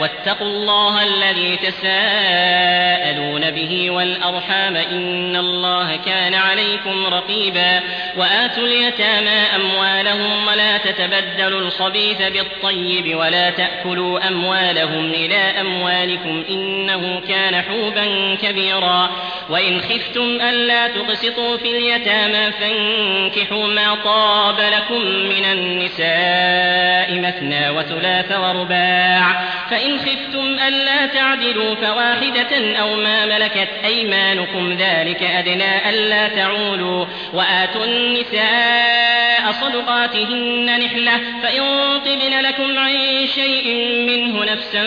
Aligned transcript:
واتقوا 0.00 0.46
الله 0.46 1.02
الذي 1.02 1.56
تساءلون 1.56 3.50
به 3.50 3.90
والأرحام 3.90 4.76
إن 4.76 5.36
الله 5.36 5.96
كان 5.96 6.34
عليكم 6.34 7.06
رقيبا 7.06 7.80
وآتوا 8.16 8.64
اليتامى 8.64 9.38
أموالهم 9.56 10.46
ولا 10.46 10.78
تتبدلوا 10.78 11.60
الخبيث 11.60 12.22
بالطيب 12.22 13.16
ولا 13.16 13.50
تأكلوا 13.50 14.28
أموالهم 14.28 15.10
إلى 15.10 15.36
أموالهم 15.36 15.96
ذلكم 16.06 16.44
إنه 16.48 17.20
كان 17.28 17.62
حوبا 17.62 18.34
كبيرا 18.42 19.10
وإن 19.50 19.80
خفتم 19.80 20.40
ألا 20.40 20.88
تقسطوا 20.88 21.56
في 21.56 21.70
اليتامى 21.70 22.52
فانكحوا 22.52 23.66
ما 23.66 23.94
طاب 23.94 24.60
لكم 24.60 25.00
من 25.04 25.44
النساء 25.44 27.20
مثنى 27.20 27.70
وثلاث 27.70 28.32
ورباع 28.32 29.44
فإن 29.70 29.85
خفتم 29.98 30.58
ألا 30.68 31.06
تعدلوا 31.06 31.74
فواحدة 31.74 32.78
أو 32.80 32.96
ما 32.96 33.26
ملكت 33.26 33.68
أيمانكم 33.84 34.72
ذلك 34.72 35.22
أدنى 35.22 35.90
ألا 35.90 36.28
تعولوا 36.28 37.06
وآتوا 37.32 37.84
النساء 37.84 39.52
صدقاتهن 39.52 40.78
نحلة 40.80 41.20
فإن 41.42 41.62
طبن 42.04 42.40
لكم 42.40 42.78
عن 42.78 43.26
شيء 43.34 43.74
منه 44.06 44.44
نفسا 44.44 44.84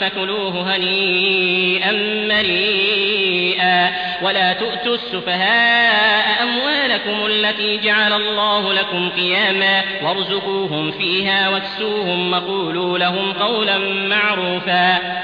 فكلوه 0.00 0.76
هنيئا 0.76 1.92
مريئا 2.28 3.92
ولا 4.22 4.52
تؤتوا 4.52 4.94
السفهاء 4.94 6.42
أموالكم 6.42 7.26
التي 7.26 7.76
جعل 7.76 8.12
الله 8.12 8.72
لكم 8.72 9.10
قياما 9.10 9.82
وارزقوهم 10.02 10.90
فيها 10.90 11.48
واكسوهم 11.48 12.32
وقولوا 12.32 12.98
لهم 12.98 13.32
قولا 13.32 13.78
معروفا 13.78 14.25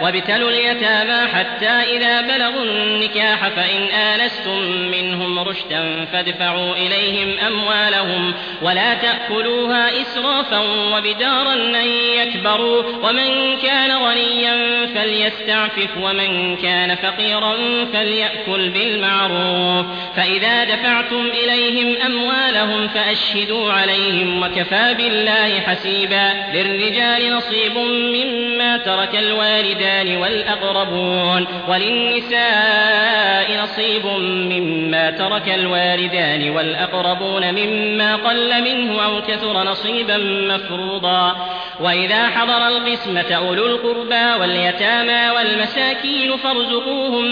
وابتلوا 0.03 0.50
اليتامى 0.50 1.28
حتى 1.28 1.97
إذا 1.97 2.20
بلغوا 2.20 2.64
النكاح 2.64 3.48
فإن 3.48 3.83
آنستم 3.83 4.59
منهم 4.91 5.39
رشدا 5.39 6.05
فادفعوا 6.12 6.75
إليهم 6.75 7.39
أموالهم 7.47 8.34
ولا 8.62 8.94
تأكلوها 8.94 10.03
إسرافا 10.03 10.59
وبدارا 10.97 11.55
أن 11.55 11.89
يكبروا. 12.17 12.83
ومن 13.03 13.56
كان 13.56 13.91
غنيا 13.91 14.86
فليستعفف 14.86 15.91
ومن 16.03 16.56
كان 16.56 16.94
فقيرا 16.94 17.56
فليأكل 17.92 18.70
بالمعروف. 18.70 19.87
فإذا 20.16 20.64
دفعتم 20.64 21.31
إليهم 21.44 21.97
أموالهم 22.06 22.89
فأشهدوا 22.89 23.72
عليهم 23.72 24.42
وكفى 24.42 24.94
بالله 24.94 25.61
حسيبا. 25.61 26.33
للرجال 26.55 27.37
نصيب 27.37 27.78
مما 27.78 28.77
ترك 28.93 29.15
الوالدان 29.15 30.17
والأقربون 30.17 31.47
وللنساء 31.69 33.62
نصيب 33.62 34.07
مما 34.27 35.11
ترك 35.11 35.49
الوالدان 35.49 36.51
والأقربون 36.51 37.55
مما 37.55 38.17
قل 38.17 38.62
منه 38.62 39.05
أو 39.05 39.23
كثر 39.23 39.62
نصيبا 39.62 40.17
مفروضا. 40.55 41.37
وإذا 41.81 42.29
حضر 42.29 42.69
القسمة 42.69 43.33
أولو 43.33 43.67
القربى 43.67 44.41
واليتامى 44.41 45.31
والمساكين 45.37 46.37
فارزقوهم 46.37 47.25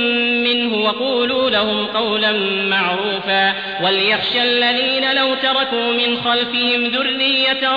منه 0.45 0.85
وقولوا 0.85 1.51
لهم 1.51 1.87
قولا 1.87 2.33
معروفا. 2.69 3.55
وليخشى 3.83 4.43
الذين 4.43 5.15
لو 5.15 5.35
تركوا 5.35 5.93
من 5.93 6.17
خلفهم 6.17 6.87
ذرية 6.87 7.71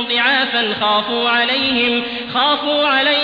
ضعافا 0.00 0.74
خافوا 0.80 1.28
عليهم 1.28 2.02
خافوا 2.34 2.86
عليهم 2.86 3.23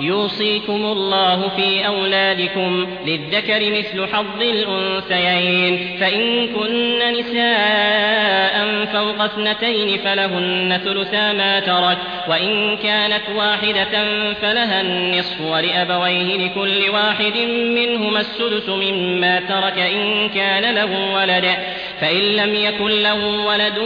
يوصيكم 0.00 0.84
الله 0.84 1.48
في 1.48 1.86
أولادكم 1.86 2.86
للذكر 3.06 3.70
مثل 3.70 4.06
حظ 4.12 4.42
الأنثيين. 4.42 5.98
فإن 6.00 6.48
كن 6.48 6.98
نساء 7.12 8.84
فوق 8.84 9.22
اثنتين 9.22 9.98
فلهن 9.98 10.80
ثلثا 10.84 11.32
ما 11.32 11.60
ترك 11.60 11.98
وإن 12.28 12.76
كانت 12.76 13.22
واحدة 13.36 14.04
فلها 14.34 14.80
النصف 14.80 15.40
ولأبويه 15.40 16.36
لكل 16.36 16.90
واحد 16.90 17.36
منهما 17.48 18.20
السدس 18.20 18.68
مما 18.68 19.40
ترك 19.40 19.78
إن 19.78 20.28
كان 20.28 20.74
له 20.74 21.14
ولد. 21.14 21.44
فإن 22.00 22.20
لم 22.20 22.54
يكن 22.54 22.90
له 23.02 23.46
ولد 23.46 23.78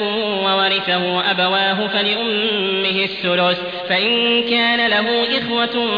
وورثه 0.45 1.31
أبواه 1.31 1.87
فلأمه 1.87 3.03
الثلث. 3.03 3.61
فإن 3.89 4.43
كان 4.43 4.91
له 4.91 5.39
إخوة 5.39 5.98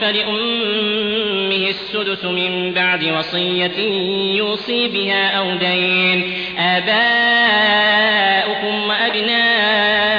فلأمه 0.00 1.68
السدس 1.68 2.24
من 2.24 2.72
بعد 2.74 3.04
وصية 3.04 3.78
يوصي 4.36 4.88
بها 4.88 5.28
أو 5.30 5.54
دين. 5.54 6.32
آباؤكم 6.58 7.94
وأبناؤكم 8.88 10.13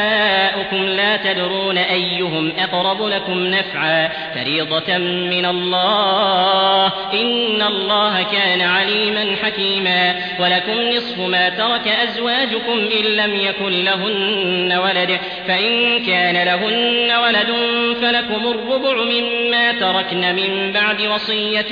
تدرون 1.16 1.78
أيهم 1.78 2.54
أقرب 2.60 3.08
لكم 3.08 3.46
نفعا 3.46 4.10
فريضة 4.36 4.98
من 4.98 5.46
الله 5.46 6.86
إن 7.14 7.62
الله 7.62 8.24
كان 8.24 8.62
عليما 8.62 9.36
حكيما 9.44 10.16
ولكم 10.40 10.82
نصف 10.96 11.20
ما 11.20 11.50
ترك 11.50 11.88
أزواجكم 11.88 12.80
إن 13.00 13.06
لم 13.06 13.36
يكن 13.36 13.72
لهن 13.84 14.74
ولد 14.84 15.20
فإن 15.48 16.06
كان 16.06 16.46
لهن 16.46 17.12
ولد 17.24 17.56
فلكم 18.02 18.48
الربع 18.48 19.04
مما 19.04 19.72
تركن 19.72 20.36
من 20.36 20.72
بعد 20.72 21.02
وصية 21.02 21.72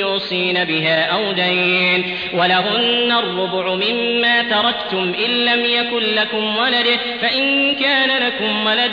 يوصين 0.00 0.64
بها 0.64 1.04
أو 1.04 1.32
دين 1.32 2.16
ولهن 2.34 3.12
الربع 3.12 3.74
مما 3.74 4.42
تركتم 4.42 5.14
إن 5.24 5.30
لم 5.30 5.64
يكن 5.64 6.02
لكم 6.14 6.56
ولد 6.56 6.86
فإن 7.20 7.74
كان 7.74 8.26
لكم 8.26 8.64
ولد 8.70 8.92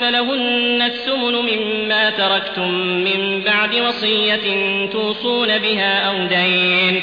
فلهن 0.00 0.82
الثمن 0.82 1.32
مما 1.32 2.10
تركتم 2.10 2.70
من 2.78 3.40
بعد 3.40 3.74
وصية 3.74 4.86
توصون 4.92 5.58
بها 5.58 6.00
أو 6.00 6.26
دين 6.26 7.02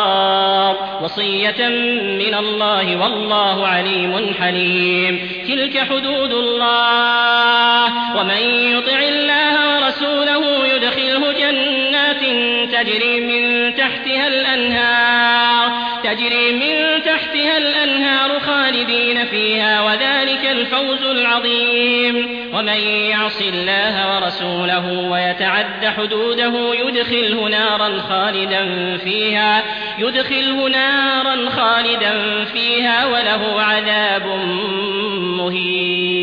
وصية 1.03 1.67
من 2.17 2.35
الله 2.35 2.97
والله 2.97 3.67
عليم 3.67 4.33
حليم. 4.39 5.29
تلك 5.47 5.77
حدود 5.77 6.31
الله. 6.31 7.85
ومن 8.17 8.41
يطع 8.77 8.99
الله 8.99 9.83
ورسوله 9.83 10.67
يدخله 10.67 11.31
جنات 11.31 11.80
تجري 12.71 13.19
من 13.19 13.75
تحتها 13.75 14.27
الأنهار 14.27 15.71
تجري 16.03 16.51
من 16.53 17.03
تحتها 17.03 17.57
الأنهار 17.57 18.39
خالدين 18.39 19.25
فيها 19.25 19.81
وذلك 19.81 20.45
الفوز 20.51 21.03
العظيم. 21.03 22.41
ومن 22.53 22.79
يعص 23.09 23.41
الله 23.41 24.15
ورسوله 24.15 25.09
ويتعد 25.09 25.85
حدوده 25.85 26.73
يدخله 26.75 27.49
نارا 27.49 27.99
خالدا 27.99 28.97
فيها 28.97 29.63
يدخله 29.99 30.69
نارا 30.69 31.49
خالدا 31.49 32.45
فيها 32.45 33.05
وله 33.05 33.61
عذاب 33.61 34.25
مهين. 35.37 36.20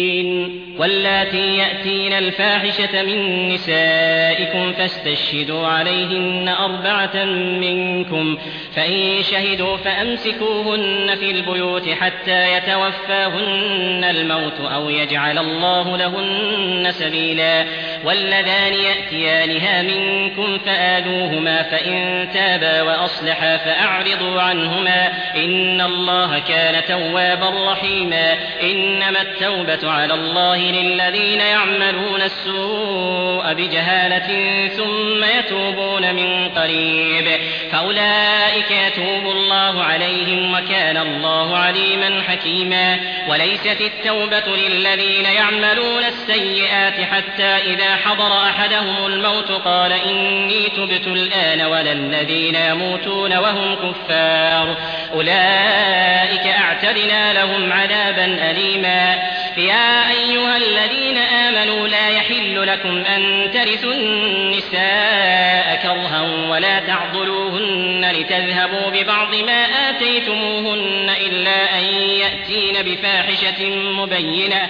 واللاتي 0.79 1.57
يأتين 1.57 2.13
الفاحشة 2.13 3.03
من 3.03 3.49
نسائكم 3.49 4.73
فاستشهدوا 4.73 5.67
عليهن 5.67 6.49
أربعة 6.49 7.25
منكم 7.61 8.39
فإن 8.77 9.23
شهدوا 9.23 9.77
فأمسكوهن 9.77 11.15
في 11.15 11.31
البيوت 11.31 11.89
حتى 11.89 12.53
يتوفاهن 12.53 14.05
الموت 14.05 14.61
أو 14.61 14.91
يجعل 14.91 15.39
الله 15.39 15.97
لهن 15.97 16.91
سبيلا 16.91 17.65
واللذان 18.05 18.73
يأتيانها 18.75 19.83
منكم 19.83 20.59
فآذوهما 20.59 21.63
فإن 21.63 22.29
تابا 22.35 22.83
وأصلحا 22.83 23.57
فأعرضوا 23.57 24.41
عنهما 24.41 25.13
إن 25.37 25.81
الله 25.81 26.39
كان 26.39 26.85
توابا 26.85 27.73
رحيما 27.73 28.35
إنما 28.63 29.23
التوبة 29.23 29.91
على 29.91 30.15
الله 30.15 30.68
للذين 30.73 31.41
يعملون 31.41 32.23
السوء 32.23 33.53
بجهالة 33.53 34.29
ثم 34.69 35.25
يتوبون 35.39 36.15
من 36.15 36.49
قريب. 36.49 37.41
فأولئك 37.73 38.71
يتوب 38.71 39.31
الله 39.31 39.83
عليهم 39.83 40.55
وكان 40.55 40.97
الله 40.97 41.57
عليما 41.57 42.23
حكيما. 42.29 42.99
وليست 43.29 43.81
التوبة 43.81 44.57
للذين 44.57 45.25
يعملون 45.25 46.05
السيئات 46.05 47.01
حتى 47.01 47.57
إذا 47.73 47.97
حضر 47.97 48.43
أحدهم 48.43 49.07
الموت 49.07 49.51
قال 49.53 49.93
إني 49.93 50.69
تبت 50.77 51.07
الآن 51.07 51.61
ولا 51.63 51.93
الذين 51.93 52.55
يموتون 52.55 53.37
وهم 53.37 53.75
كفار. 53.75 54.77
أولئك 55.15 56.47
أعتدنا 56.47 57.33
لهم 57.33 57.73
عذابا 57.73 58.51
أليما. 58.51 59.19
يا 59.57 60.11
أيها 60.11 60.57
الذين 60.59 61.19
آمنوا 61.19 61.89
لا 61.89 62.09
يحل 62.09 62.67
لكم 62.67 63.05
أن 63.05 63.51
ترثوا 63.55 63.93
النساء 63.93 65.81
كرها 65.83 66.49
ولا 66.51 66.81
تعضلوهن 66.81 68.13
لتذهبوا 68.13 68.91
ببعض 68.91 69.35
ما 69.35 69.91
آتيتموهن 69.91 71.11
إلا 71.21 71.79
أن 71.79 71.85
يأتين 71.95 72.83
بفاحشة 72.83 73.67
مبينة. 73.77 74.69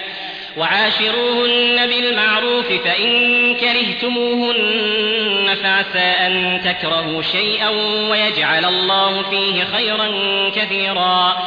وعاشروهن 0.57 1.87
بالمعروف 1.87 2.65
فإن 2.65 3.55
كرهتموهن 3.55 5.57
فعسى 5.63 5.99
أن 5.99 6.61
تكرهوا 6.65 7.21
شيئا 7.21 7.69
ويجعل 8.09 8.65
الله 8.65 9.29
فيه 9.29 9.63
خيرا 9.63 10.09
كثيرا. 10.55 11.37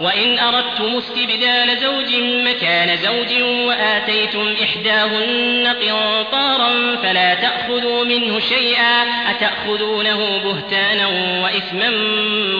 وإن 0.00 0.38
أردتم 0.38 0.96
استبدال 0.96 1.78
زوج 1.78 2.16
مكان 2.20 2.96
زوج 2.96 3.42
وآتيتم 3.42 4.54
إحداهن 4.62 5.66
قنطارا 5.66 6.96
فلا 7.02 7.34
تأخذوا 7.34 8.04
منه 8.04 8.40
شيئا 8.40 9.02
أتأخذونه 9.30 10.38
بهتانا 10.38 11.06
وإثما 11.42 11.90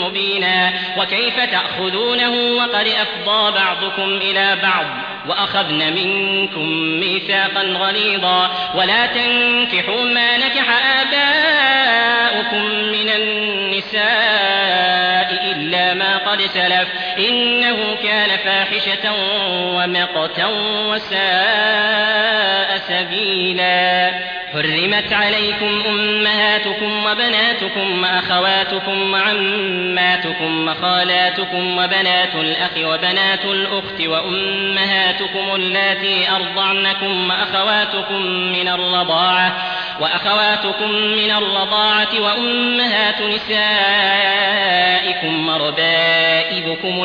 مبينا 0.07 0.73
وكيف 0.99 1.41
تأخذونه 1.41 2.31
وقد 2.31 2.87
أفضى 2.89 3.59
بعضكم 3.59 4.17
إلى 4.17 4.59
بعض 4.63 4.87
وأخذن 5.29 5.93
منكم 5.93 6.69
ميثاقا 7.01 7.63
غليظا 7.63 8.51
ولا 8.75 9.07
تنكحوا 9.07 10.05
ما 10.05 10.37
نكح 10.39 10.67
آباؤكم 11.01 12.65
من 12.67 13.09
النساء 13.09 14.07
إلا 15.53 15.95
ما 15.95 16.19
قد 16.19 16.41
سلف 16.41 16.89
إنه 17.19 17.97
كان 18.03 18.39
فاحشة 18.39 19.13
ومقتا 19.75 20.47
وساء 20.91 22.79
سبيلا. 22.89 24.11
حرمت 24.53 25.13
عليكم 25.13 25.83
أمهاتكم 25.89 27.05
وبناتكم 27.07 28.03
وأخواتكم 28.03 29.13
وعماتكم 29.13 30.69
وخالاتكم 30.69 31.79
وبنات 31.79 32.35
الأخ 32.35 32.71
وبنات 32.79 33.45
الأخت 33.45 34.01
وأمهاتكم 34.01 35.55
اللاتي 35.55 36.31
أرضعنكم 36.31 37.31
وأخواتكم 37.31 38.23
من 38.27 38.69
الرضاعة 38.69 39.57
وأخواتكم 40.01 40.91
من 40.93 41.31
الرضاعة 41.31 42.21
وأمهات 42.21 43.23
نسائكم 43.23 44.37
وربائبكم 45.49 47.03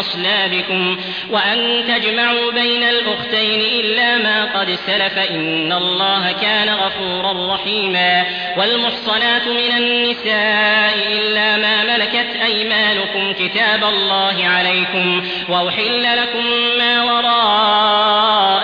أصلابكم 0.00 1.00
وأن 1.30 1.84
تجمعوا 1.88 2.52
بين 2.52 2.82
الأختين 2.82 3.60
إلا 3.60 4.18
ما 4.18 4.44
قد 4.44 4.70
سلف 4.70 5.18
إن 5.18 5.72
الله 5.72 6.32
كان 6.32 6.68
غفورا 6.68 7.54
رحيما 7.54 8.24
والمحصنات 8.56 9.48
من 9.48 9.76
النساء 9.76 10.94
إلا 11.12 11.56
ما 11.56 11.84
ملكت 11.84 12.36
أيمانكم 12.44 13.32
كتاب 13.32 13.84
الله 13.84 14.46
عليكم 14.46 15.22
وأحل 15.48 16.02
لكم 16.02 16.44
ما 16.78 17.02
وراء 17.04 18.59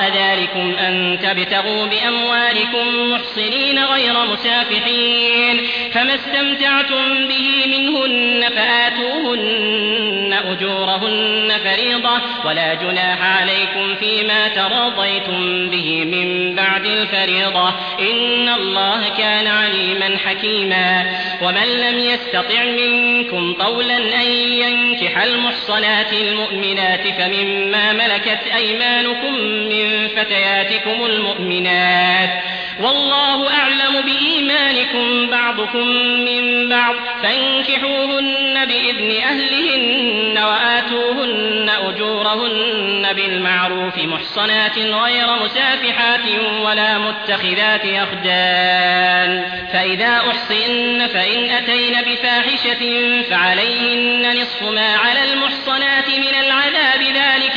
ذلكم 0.57 0.79
أن 0.79 1.19
تبتغوا 1.23 1.87
بأموالكم 1.87 3.13
محصنين 3.13 3.85
غير 3.85 4.15
مسافحين 4.33 5.67
فما 5.93 6.15
استمتعتم 6.15 7.29
به 7.29 7.65
منهن 7.67 8.49
فآتوهن 8.57 10.37
أجورهن 10.45 11.53
فريضة 11.65 12.21
ولا 12.45 12.75
جناح 12.75 13.41
عليكم 13.41 13.95
فيما 13.95 14.49
تراضيتم 14.49 15.71
به 15.71 16.05
من 16.05 16.55
بعد 16.55 16.87
الفريضة 16.87 17.69
إن 18.01 18.49
الله 18.49 19.09
كان 19.19 19.47
عليما 19.47 20.19
حكيما 20.27 21.07
ومن 21.43 21.67
لم 21.67 21.99
يستطع 21.99 22.65
منكم 22.65 23.53
قولا 23.53 23.97
أن 23.97 24.27
ينكح 24.33 25.23
المحصنات 25.23 26.13
المؤمنات 26.13 27.01
فمما 27.19 27.93
ملكت 27.93 28.41
أيمانكم 28.57 29.35
من 29.45 30.09
فتياتكم 30.47 31.07
المؤمنات. 31.07 32.31
والله 32.81 33.51
أعلم 33.51 34.03
بإيمانكم 34.05 35.31
بعضكم 35.31 35.87
من 36.25 36.69
بعض. 36.69 36.95
فانكحوهن 37.23 38.67
بإذن 38.67 39.23
أهلهن 39.23 40.39
وآتوهن 40.39 41.71
أجورهن 41.89 43.13
بالمعروف 43.13 43.99
محصنات 43.99 44.79
غير 44.79 45.27
مسافحات 45.45 46.29
ولا 46.65 46.99
متخذات 46.99 47.85
أخدان. 47.85 49.45
فإذا 49.73 50.17
أحصن 50.31 51.07
فإن 51.07 51.51
أتين 51.51 52.03
بفاحشة 52.03 52.83
فعليهن 53.31 54.37
نصف 54.41 54.63
ما 54.63 54.97
على 54.97 55.33
المحصنات 55.33 56.09
من 56.09 56.35
العذاب. 56.45 57.03
ذلك 57.03 57.57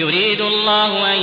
يريد 0.01 0.41
الله 0.41 1.13
أن 1.13 1.21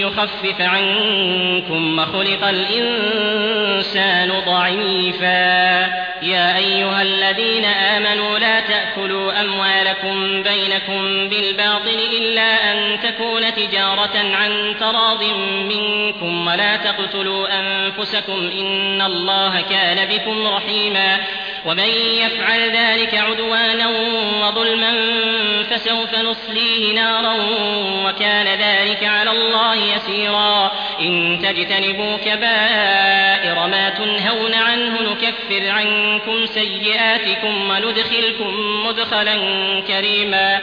يخفف 0.00 0.60
عنكم 0.60 1.98
وخلق 1.98 2.44
الإنسان 2.48 4.32
ضعيفا. 4.46 6.08
يا 6.22 6.56
أيها 6.56 7.02
الذين 7.02 7.64
آمنوا 7.64 8.38
لا 8.38 8.60
تأكلوا 8.60 9.40
أموالكم 9.40 10.42
بينكم 10.42 11.28
بالباطل 11.28 11.98
إلا 12.18 12.72
أن 12.72 13.00
تكون 13.00 13.54
تجارة 13.54 14.18
عن 14.34 14.74
تراض 14.80 15.24
منكم 15.64 16.46
ولا 16.46 16.76
تقتلوا 16.76 17.48
أنفسكم 17.60 18.50
إن 18.60 19.02
الله 19.02 19.60
كان 19.60 20.08
بكم 20.08 20.46
رحيما. 20.46 21.18
ومن 21.64 21.88
يفعل 22.22 22.70
ذلك 22.76 23.14
عدوانا 23.14 23.88
وظلما 24.42 24.92
فسوف 25.70 26.14
نصليه 26.14 26.94
نارا 26.94 27.34
وكان 28.04 28.46
ذلك 28.46 29.04
على 29.04 29.30
الله 29.30 29.74
يسيرا. 29.74 30.72
إن 31.00 31.40
تجتنبوا 31.42 32.16
كبائر 32.16 33.66
ما 33.66 33.88
تنهون 33.88 34.54
عنه 34.54 35.02
نكفر 35.02 35.70
عنكم 35.70 36.46
سيئاتكم 36.46 37.70
وندخلكم 37.70 38.84
مدخلا 38.86 39.36
كريما. 39.88 40.60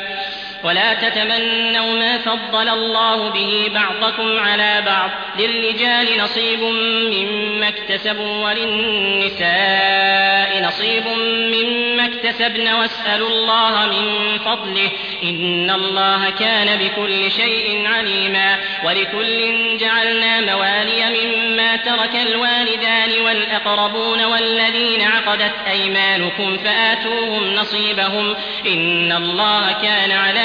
ولا 0.63 0.93
تتمنوا 0.93 1.93
ما 1.93 2.17
فضل 2.17 2.69
الله 2.69 3.29
به 3.29 3.71
بعضكم 3.74 4.39
على 4.39 4.83
بعض 4.85 5.09
للرجال 5.39 6.17
نصيب 6.17 6.59
مما 7.13 7.67
اكتسبوا 7.67 8.45
وللنساء 8.45 10.15
نصيب 10.63 11.07
مما 11.27 12.05
اكتسبن 12.05 12.67
واسألوا 12.74 13.29
الله 13.29 13.85
من 13.85 14.38
فضله 14.38 14.91
إن 15.24 15.69
الله 15.69 16.29
كان 16.29 16.79
بكل 16.79 17.31
شيء 17.31 17.88
عليما 17.88 18.57
ولكل 18.85 19.77
جعلنا 19.77 20.41
موالي 20.41 21.03
مما 21.09 21.75
ترك 21.75 22.15
الوالدان 22.15 23.21
والأقربون 23.25 24.24
والذين 24.24 25.01
عقدت 25.01 25.53
أيمانكم 25.67 26.57
فآتوهم 26.57 27.53
نصيبهم 27.55 28.35
إن 28.67 29.12
الله 29.12 29.71
كان 29.71 30.12
على 30.12 30.44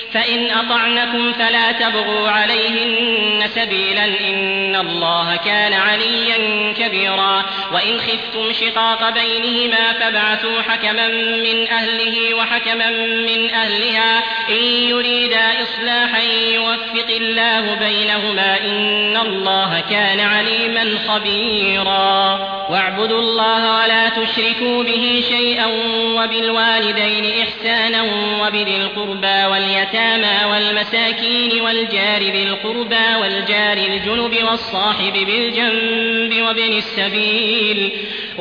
فإن 0.13 0.51
أطعنكم 0.51 1.33
فلا 1.33 1.71
تبغوا 1.71 2.29
عليهن 2.29 3.43
سبيلا 3.47 4.05
إن 4.05 4.75
الله 4.75 5.35
كان 5.35 5.73
عليا 5.73 6.73
كبيرا 6.73 7.45
وإن 7.73 7.99
خفتم 7.99 8.53
شقاق 8.53 9.09
بينهما 9.09 9.93
فابعثوا 9.93 10.61
حكما 10.61 11.07
من 11.17 11.67
أهله 11.67 12.33
وحكما 12.33 12.89
من 12.99 13.49
أهلها 13.53 14.23
إن 14.49 14.63
يريدا 14.63 15.61
إصلاحا 15.61 16.21
يوفق 16.53 17.09
الله 17.09 17.75
بينهما 17.75 18.57
إن 18.65 19.17
الله 19.17 19.83
كان 19.89 20.19
عليما 20.19 20.97
خبيرا 21.07 22.39
واعبدوا 22.69 23.19
الله 23.19 23.83
ولا 23.83 24.09
تشركوا 24.09 24.83
به 24.83 25.23
شيئا 25.29 25.65
وبالوالدين 26.15 27.43
إحسانا 27.43 28.03
وبذي 28.41 28.75
القربى 28.75 29.45
واليتامى 29.45 30.00
والمساكين 30.51 31.61
والجار 31.61 32.21
ذي 32.21 32.43
القربى 32.43 33.15
والجار 33.21 33.77
الجنب 33.77 34.43
والصاحب 34.43 35.13
بالجنب 35.13 36.41
وابن 36.41 36.73
السبيل 36.73 37.91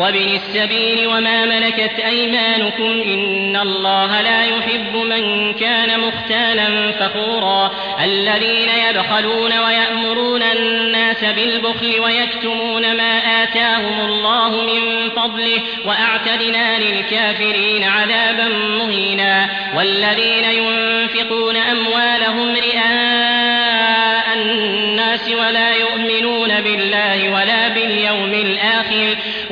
وابن 0.00 0.28
السبيل 0.28 1.06
وما 1.06 1.44
ملكت 1.44 1.98
أيمانكم 1.98 3.02
إن 3.06 3.56
الله 3.56 4.20
لا 4.20 4.44
يحب 4.44 4.96
من 4.96 5.52
كان 5.54 6.00
مختالا 6.00 6.92
فخورا 6.92 7.70
الذين 8.04 8.68
يبخلون 8.88 9.58
ويأمرون 9.58 10.42
الناس 10.42 11.24
بالبخل 11.24 12.00
ويكتمون 12.00 12.96
ما 12.96 13.42
آتاهم 13.42 14.00
الله 14.00 14.50
من 14.50 15.10
فضله 15.10 15.60
وأعتدنا 15.84 16.78
للكافرين 16.78 17.84
عذابا 17.84 18.48
مهينا 18.48 19.48
والذين 19.76 20.44
ينفقون 20.44 21.56
أموالهم 21.56 22.56
رئاء 22.56 24.36
الناس 24.36 25.30
ولا 25.30 25.70
يؤمنون 25.70 25.89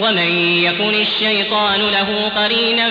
ومن 0.08 0.58
يكن 0.64 0.94
الشيطان 0.94 1.80
له 1.80 2.32
قرينا 2.36 2.88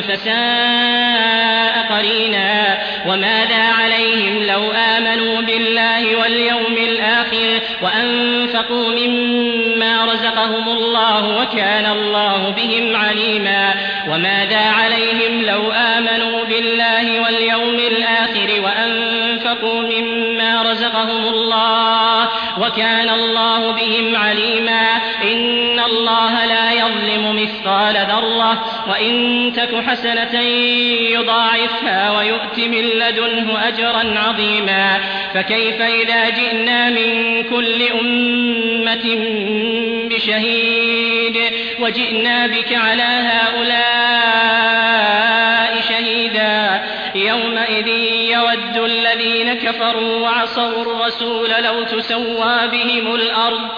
فساء 0.00 1.86
قرينا 1.90 2.78
وماذا 3.06 3.62
عليهم 3.62 4.42
لو 4.42 4.72
آمنوا 4.72 5.40
بالله 5.40 6.16
واليوم 6.16 6.76
الآخر 6.76 7.60
وأنفقوا 7.82 8.88
مما 8.88 10.04
رزقهم 10.04 10.68
الله 10.68 11.38
وكان 11.42 11.86
الله 11.86 12.50
بهم 12.50 12.96
عليما 12.96 13.74
وماذا 14.08 14.60
عليهم 14.60 15.42
لو 15.42 15.72
آمنوا 15.72 16.44
بالله 16.44 17.20
واليوم 17.20 17.74
الآخر 17.74 18.62
وأنفقوا 18.64 19.82
مما 19.82 20.62
رزقهم 20.62 21.28
الله 21.28 22.28
وكان 22.58 23.08
الله 23.08 23.47
ذرة 28.18 28.64
وإن 28.90 29.52
تك 29.56 29.84
حسنة 29.86 30.40
يضاعفها 31.10 32.18
ويؤت 32.18 32.58
من 32.58 32.84
لدنه 32.84 33.68
أجرا 33.68 34.18
عظيما 34.18 35.00
فكيف 35.34 35.82
إذا 35.82 36.28
جئنا 36.30 36.90
من 36.90 37.42
كل 37.42 37.82
أمة 38.00 39.16
بشهيد 40.10 41.38
وجئنا 41.80 42.46
بك 42.46 42.72
على 42.72 43.02
هؤلاء 43.02 44.18
شهيدا 45.88 46.82
يومئذ 47.14 47.88
يود 48.32 48.76
الذين 48.76 49.54
كفروا 49.54 50.20
وعصوا 50.20 50.82
الرسول 50.82 51.50
لو 51.50 51.82
تسوى 51.82 52.68
بهم 52.72 53.14
الأرض 53.14 53.68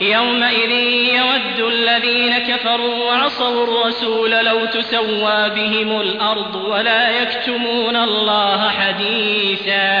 يومئذ 0.00 0.70
يود 1.14 1.58
الذين 1.72 2.38
كفروا 2.38 3.04
وعصوا 3.04 3.64
الرسول 3.64 4.30
لو 4.30 4.64
تسوى 4.64 5.50
بهم 5.50 6.00
الأرض 6.00 6.54
ولا 6.54 7.10
يكتمون 7.10 7.96
الله 7.96 8.68
حديثا 8.70 10.00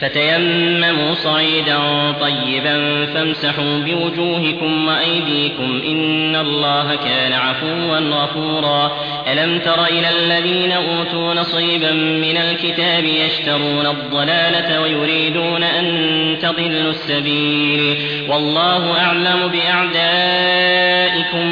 فتيمموا 0.00 1.14
صعيدا 1.14 1.78
طيبا 2.20 3.06
فامسحوا 3.06 3.78
بوجوهكم 3.78 4.88
وأيديكم 4.88 5.82
إن 5.86 6.36
الله 6.36 6.94
كان 6.94 7.32
عفوا 7.32 7.98
غفورا. 7.98 8.92
ألم 9.32 9.58
تر 9.58 9.84
إلى 9.84 10.08
الذين 10.10 10.72
أوتوا 10.72 11.34
نصيبا 11.34 11.92
من 11.92 12.36
الكتاب 12.36 13.04
يشترون 13.04 13.86
الضلالة 13.86 14.80
ويريدون 14.80 15.62
أن 15.62 16.38
تضلوا 16.42 16.90
السبيل؟ 16.90 17.96
والله 18.28 19.00
أعلم 19.00 19.52
بأعدائكم 19.52 20.80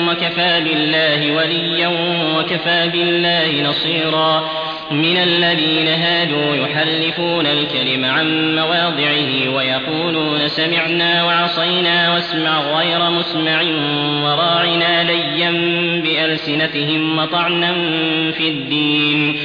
وكفى 0.08 0.60
بالله 0.60 1.32
وليا 1.32 1.88
وكفى 2.38 2.88
بالله 2.92 3.62
نصيرا. 3.68 4.63
من 4.90 5.16
الذين 5.16 5.88
هادوا 5.88 6.56
يحرفون 6.56 7.46
الكلم 7.46 8.04
عن 8.04 8.56
مواضعه 8.56 9.54
ويقولون 9.56 10.48
سمعنا 10.48 11.24
وعصينا 11.24 12.14
واسمع 12.14 12.60
غير 12.60 13.10
مسمع 13.10 13.62
وراعنا 14.24 15.04
ليا 15.04 15.50
بألسنتهم 16.02 17.18
وطعنا 17.18 17.72
في 18.32 18.48
الدين. 18.48 19.36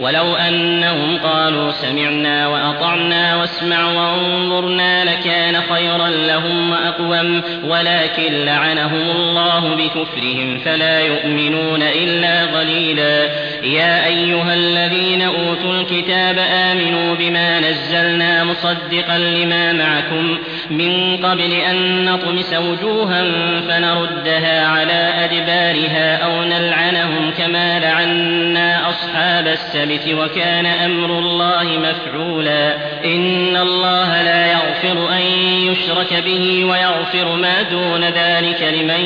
ولو 0.00 0.34
أنهم 0.34 1.18
قالوا 1.18 1.70
سمعنا 1.70 2.48
وأطعنا 2.48 3.36
واسمع 3.36 3.84
وانظرنا 3.84 5.04
لكان 5.04 5.60
خيرا 5.60 6.08
لهم 6.08 6.70
وأقوم. 6.70 7.42
ولكن 7.64 8.44
لعنهم 8.44 9.10
الله 9.10 9.74
بكفرهم 9.74 10.58
فلا 10.58 11.00
يؤمنون 11.00 11.82
إلا 11.82 12.58
قليلا. 12.58 13.28
يا 13.68 14.06
أيها 14.06 14.54
الذين 14.54 15.22
أوتوا 15.22 15.74
الكتاب 15.80 16.38
آمنوا 16.38 17.14
بما 17.14 17.60
نزلنا 17.60 18.44
مصدقا 18.44 19.18
لما 19.18 19.72
معكم 19.72 20.38
من 20.70 21.16
قبل 21.16 21.52
أن 21.52 22.04
نطمس 22.04 22.54
وجوها 22.54 23.24
فنردها 23.68 24.66
على 24.66 25.12
أدبارها 25.24 26.16
أو 26.16 26.42
نلعنهم 26.44 27.30
كما 27.38 27.78
لعنا 27.78 28.88
أصحاب 28.88 29.46
السبت 29.46 30.08
وكان 30.08 30.66
أمر 30.66 31.18
الله 31.18 31.64
مفعولا 31.64 32.74
إن 33.04 33.56
الله 33.56 34.22
لا 34.22 34.46
يغفر 34.46 35.12
أن 35.12 35.22
يشرك 35.68 36.22
به 36.24 36.64
ويغفر 36.64 37.36
ما 37.36 37.62
دون 37.62 38.04
ذلك 38.04 38.62
لمن 38.62 39.04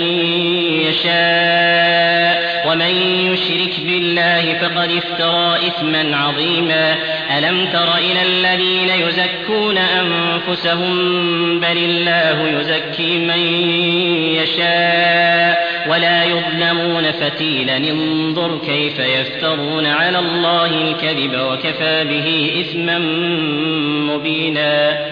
يشاء 0.88 2.42
ومن 2.66 2.94
يشرك 3.32 3.71
بالله 3.92 4.54
فقد 4.54 4.90
افترى 4.90 5.66
إثما 5.66 6.16
عظيما. 6.16 6.94
ألم 7.38 7.66
تر 7.66 7.96
إلى 7.96 8.22
الذين 8.22 8.88
يزكون 8.88 9.78
أنفسهم؟ 9.78 10.94
بل 11.60 11.76
الله 11.76 12.60
يزكي 12.60 13.18
من 13.18 13.38
يشاء. 14.42 15.72
ولا 15.88 16.24
يظلمون 16.24 17.12
فتيلا. 17.12 17.76
انظر 17.76 18.58
كيف 18.58 18.98
يفترون 18.98 19.86
على 19.86 20.18
الله 20.18 20.66
الكذب 20.66 21.40
وكفى 21.40 22.04
به 22.04 22.60
إثما 22.60 22.98
مبينا. 24.14 25.11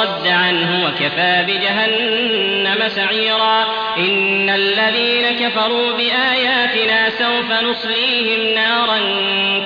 صد 0.00 0.26
عنه 0.26 0.84
وكفى 0.86 1.44
بجهنم 1.46 2.88
سعيرا. 2.88 3.66
إن 3.96 4.50
الذين 4.50 5.30
كفروا 5.40 5.92
بآياتنا 5.92 7.10
سوف 7.10 7.52
نصليهم 7.62 8.54
نارا 8.54 8.98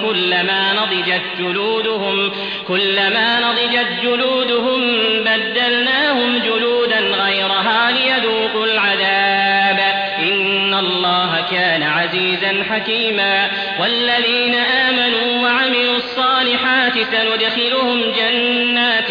كلما 0.09 0.73
نضجت 0.73 1.23
جلودهم 1.39 2.33
كلما 2.69 3.41
نضجت 3.41 3.89
جلودهم 4.03 4.81
بدلناهم 5.21 6.39
جلودا 6.39 6.99
غيرها 6.99 7.91
ليذوقوا 7.91 8.67
العذاب. 8.67 9.81
إن 10.19 10.75
الله 10.75 11.45
كان 11.51 11.83
عزيزا 11.83 12.65
حكيما. 12.71 13.51
والذين 13.81 14.55
آمنوا 14.55 15.43
وعملوا 15.43 15.97
الصالحات 15.97 16.93
سندخلهم 16.93 18.03
جنات 18.17 19.11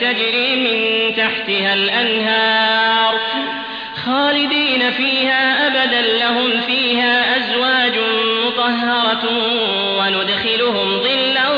تجري 0.00 0.56
من 0.56 1.14
تحتها 1.16 1.74
الأنهار 1.74 3.20
خالدين 4.06 4.90
فيها 4.90 5.66
أبدا 5.66 6.02
لهم 6.18 6.60
فيها 6.60 7.36
أزواج 7.36 7.94
مطهرة 8.46 9.24
وندخلهم 9.98 11.00
ظلا 11.00 11.48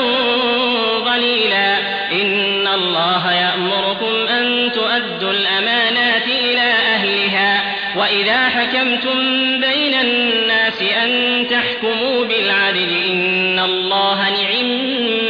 ظليلا. 0.99 1.77
إن 2.11 2.67
الله 2.67 3.33
يأمركم 3.33 4.27
أن 4.27 4.71
تؤدوا 4.71 5.31
الأمانات 5.31 6.27
إلى 6.27 6.73
أهلها. 6.95 7.79
وإذا 7.95 8.49
حكمتم 8.49 9.19
بين 9.59 9.93
الناس 9.93 10.81
أن 10.81 11.47
تحكموا 11.49 12.25
بالعدل 12.25 12.89
إن 13.09 13.59
الله 13.59 14.29
نعم 14.29 14.65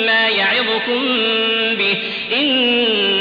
ما 0.06 0.28
يعظكم 0.28 1.02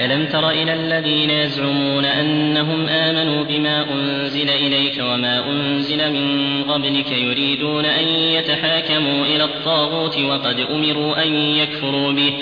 ألم 0.00 0.26
تر 0.26 0.50
إلى 0.50 0.74
الذين 0.74 1.30
يزعمون 1.30 2.04
أنهم 2.04 2.88
آمنوا 2.88 3.44
بما 3.44 3.92
أنزل 3.92 4.50
إليك 4.50 4.98
وما 5.00 5.50
أنزل 5.50 6.12
من 6.12 6.64
قبلك 6.64 7.12
يريدون 7.12 7.84
أن 7.84 8.08
يتحاكموا 8.08 9.26
إلى 9.26 9.44
الطاغوت 9.44 10.18
وقد 10.18 10.60
أمروا 10.60 11.22
أن 11.22 11.34
يكفروا 11.34 12.12
به 12.12 12.32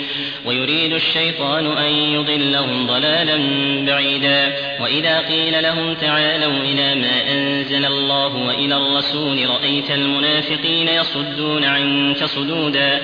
ويريد 0.45 0.93
الشيطان 0.93 1.77
أن 1.77 1.91
يضلهم 1.93 2.87
ضلالا 2.87 3.37
بعيدا. 3.85 4.53
وإذا 4.81 5.19
قيل 5.19 5.63
لهم 5.63 5.93
تعالوا 5.93 6.63
إلى 6.63 6.95
ما 6.95 7.31
أنزل 7.31 7.85
الله 7.85 8.35
وإلى 8.35 8.77
الرسول 8.77 9.49
رأيت 9.49 9.91
المنافقين 9.91 10.87
يصدون 10.87 11.63
عنك 11.63 12.25
صدودا. 12.25 13.01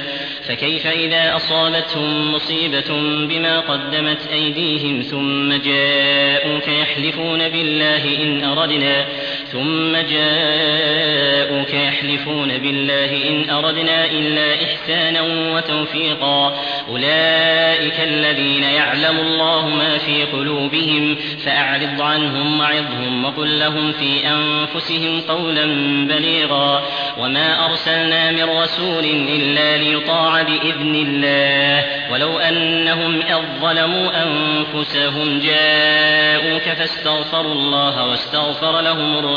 فكيف 0.47 0.88
إذا 0.88 1.36
أصابتهم 1.36 2.34
مصيبة 2.34 2.89
بما 3.27 3.60
قدمت 3.60 4.27
أيديهم 4.31 5.01
ثم 5.01 5.53
جاءوك 5.53 6.67
يحلفون 6.67 7.49
بالله 7.49 8.23
إن 8.23 8.43
أردنا 8.43 9.08
ثم 9.51 9.91
جاءوك 9.95 11.73
يحلفون 11.73 12.58
بالله 12.58 13.29
إن 13.29 13.49
أردنا 13.49 14.05
إلا 14.05 14.63
إحسانا 14.63 15.21
وتوفيقا. 15.55 16.53
أولئك 16.89 17.99
الذين 17.99 18.63
يعلم 18.63 19.19
الله 19.19 19.69
ما 19.69 19.97
في 19.97 20.23
قلوبهم 20.23 21.15
فأعرض 21.45 22.01
عنهم 22.01 22.60
وعظهم 22.60 23.25
وقل 23.25 23.60
لهم 23.60 23.91
في 23.91 24.27
أنفسهم 24.27 25.21
قولا 25.21 25.65
بليغا. 26.08 26.84
وما 27.19 27.65
أرسلنا 27.65 28.31
من 28.31 28.43
رسول 28.43 29.05
إلا 29.05 29.77
ليطاع 29.77 30.41
بإذن 30.41 30.95
الله. 30.95 31.86
ولو 32.12 32.39
أنهم 32.39 33.21
إذ 33.21 33.62
ظلموا 33.62 34.12
أنفسهم 34.23 35.39
جاءوك 35.39 36.62
فاستغفروا 36.62 37.53
الله 37.53 38.05
واستغفر 38.08 38.81
لهم 38.81 39.17
الرسول 39.17 39.34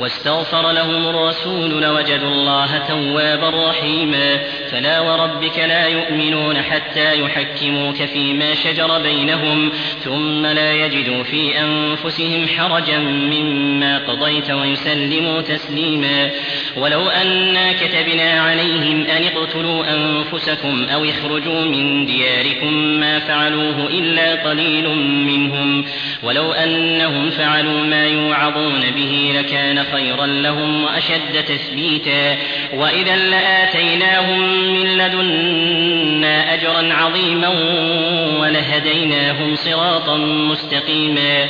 واستغفر 0.00 0.70
لهم 0.70 1.08
الرسول 1.08 1.82
لوجدوا 1.82 2.30
الله 2.30 2.78
توابا 2.88 3.68
رحيما. 3.68 4.38
فلا 4.70 5.00
وربك 5.00 5.58
لا 5.58 5.86
يؤمنون 5.86 6.62
حتى 6.62 7.20
يحكموك 7.20 7.96
فيما 7.96 8.54
شجر 8.54 8.98
بينهم 9.02 9.70
ثم 10.04 10.46
لا 10.46 10.72
يجدوا 10.72 11.22
في 11.22 11.60
أنفسهم 11.60 12.48
حرجا 12.48 12.98
مما 12.98 13.98
قضيت 13.98 14.50
ويسلموا 14.50 15.40
تسليما. 15.40 16.30
ولو 16.76 17.08
أنا 17.08 17.72
كتبنا 17.72 18.40
عليهم 18.40 19.06
أن 19.06 19.24
اقتلوا 19.24 19.84
أنفسكم 19.94 20.86
أو 20.94 21.04
اخرجوا 21.04 21.60
من 21.60 22.06
دياركم 22.06 22.72
ما 22.74 23.18
فعلوه 23.18 23.88
إلا 23.90 24.48
قليل 24.48 24.88
منهم. 25.04 25.84
ولو 26.22 26.52
أنهم 26.52 27.30
فعلوا 27.30 27.80
ما 27.80 28.06
يوعظون 28.06 28.90
به 28.90 29.32
لكان 29.40 29.84
خيرا 29.92 30.26
لهم 30.26 30.84
وأشد 30.84 31.44
تثبيتا. 31.44 32.36
وإذا 32.74 33.16
لآتيناهم 33.16 34.57
من 34.58 34.98
لدنا 34.98 36.54
أجرا 36.54 36.94
عظيما 36.94 37.48
ولهديناهم 38.40 39.56
صراطا 39.56 40.16
مستقيما. 40.16 41.48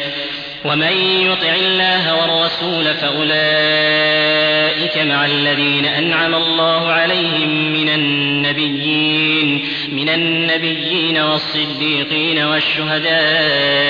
ومن 0.64 0.92
يطع 1.03 1.55
الله 1.55 2.21
والرسول 2.21 2.94
فأولئك 2.94 4.58
مع 4.96 5.27
الذين 5.27 5.85
أنعم 5.85 6.35
الله 6.35 6.88
عليهم 6.88 7.72
من 7.72 7.88
النبيين 7.88 9.64
من 9.92 10.09
النبيين 10.09 11.18
والصديقين 11.18 12.38
والشهداء 12.38 13.88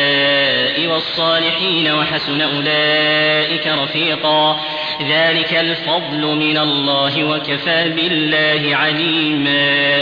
والصالحين 0.86 1.92
وحسن 1.92 2.40
أولئك 2.40 3.66
رفيقا. 3.66 4.60
ذلك 5.10 5.54
الفضل 5.54 6.36
من 6.36 6.58
الله 6.58 7.24
وكفى 7.24 7.88
بالله 7.96 8.76
عليما. 8.76 9.98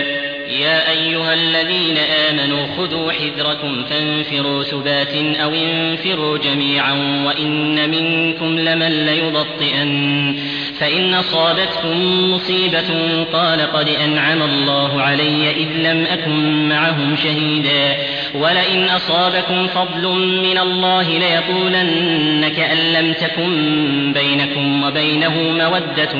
يا 0.50 0.90
أيها 0.90 1.34
الذين 1.34 1.98
آمنوا 1.98 2.66
خذوا 2.76 3.12
حذركم 3.12 3.84
فانفروا 3.84 4.62
ثبات 4.62 5.14
أو 5.14 5.54
انفروا 5.54 6.38
جميعا 6.38 6.92
وإن 7.26 7.90
منكم 7.90 8.58
لمن 8.58 9.06
ليبطئن. 9.06 10.36
فإن 10.80 11.14
أصابتكم 11.14 12.30
مصيبة 12.32 13.24
قال 13.32 13.60
قد 13.60 13.88
أنعم 13.88 14.42
الله 14.42 15.02
علي 15.02 15.50
إذ 15.50 15.68
لم 15.76 16.06
أكن 16.06 16.68
معهم 16.68 17.16
شهيدا. 17.16 17.96
ولئن 18.34 18.84
أصابكم 18.84 19.66
فضل 19.66 20.08
من 20.42 20.58
الله 20.58 21.18
ليقولن 21.18 22.48
كأن 22.48 22.92
لم 22.92 23.12
تكن 23.12 24.12
بينكم 24.12 24.82
وبينه 24.82 25.34
مودة. 25.40 26.18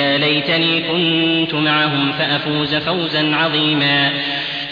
يا 0.00 0.18
ليتني 0.18 0.80
كنت 0.80 1.54
معهم 1.54 2.12
فأفوز 2.12 2.74
فوزا 2.74 3.36
عظيما. 3.36 4.12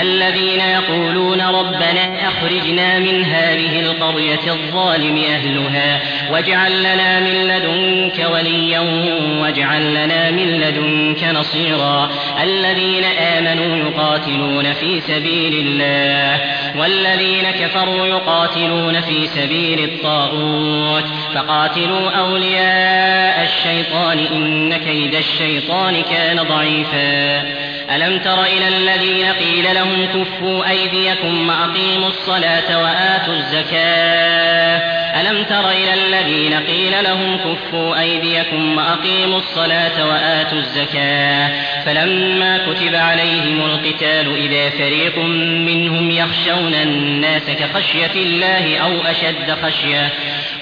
الذين 0.00 0.60
يقولون 0.60 1.40
ربنا 1.40 2.28
أخرجنا 2.28 2.98
من 2.98 3.24
هذه 3.24 3.80
القرية 3.80 4.52
الظالم 4.52 5.16
أهلها 5.16 6.00
واجعل 6.30 6.80
لنا 6.80 7.20
من 7.20 7.48
لدنك 7.48 8.30
وليا 8.32 8.80
واجعل 9.40 9.94
لنا 9.94 10.30
من 10.30 10.60
لدنك 10.60 11.24
نصيرا 11.24 12.10
الذين 12.42 13.04
آمنوا 13.04 13.76
يقاتلون 13.76 14.72
في 14.72 15.00
سبيل 15.00 15.66
الله 15.66 16.40
والذين 16.76 17.50
كفروا 17.50 18.06
يقاتلون 18.06 19.00
في 19.00 19.26
سبيل 19.26 19.84
الطاغوت 19.84 21.04
فقاتلوا 21.34 22.10
أولياء 22.10 23.42
الشيطان 23.42 24.18
إن 24.18 24.76
كيد 24.76 25.14
الشيطان 25.14 26.02
كان 26.02 26.42
ضعيفا 26.42 27.73
ألم 27.90 28.18
تر 28.18 28.42
إلى 28.42 28.68
الذين 28.68 29.32
قيل 29.32 29.74
لهم 29.74 30.06
كفوا 30.06 30.70
أيديكم 30.70 31.48
وأقيموا 31.48 32.08
الصلاة 32.08 32.82
وآتوا 32.82 33.34
الزكاة؟ 33.34 34.78
ألم 35.20 35.44
تر 35.44 35.70
إلى 35.70 35.94
الذين 35.94 36.54
قيل 36.54 37.04
لهم 37.04 37.38
كفوا 37.38 38.00
أيديكم 38.00 38.76
وأقيموا 38.76 39.38
الصلاة 39.38 40.08
وآتوا 40.08 40.58
الزكاة؟ 40.58 41.50
فلما 41.86 42.58
كتب 42.58 42.94
عليهم 42.94 43.64
القتال 43.64 44.36
إذا 44.36 44.70
فريق 44.70 45.18
منهم 45.68 46.10
يخشون 46.10 46.74
الناس 46.74 47.42
كخشية 47.42 48.12
الله 48.16 48.78
أو 48.78 48.92
أشد 49.10 49.56
خشية 49.62 50.12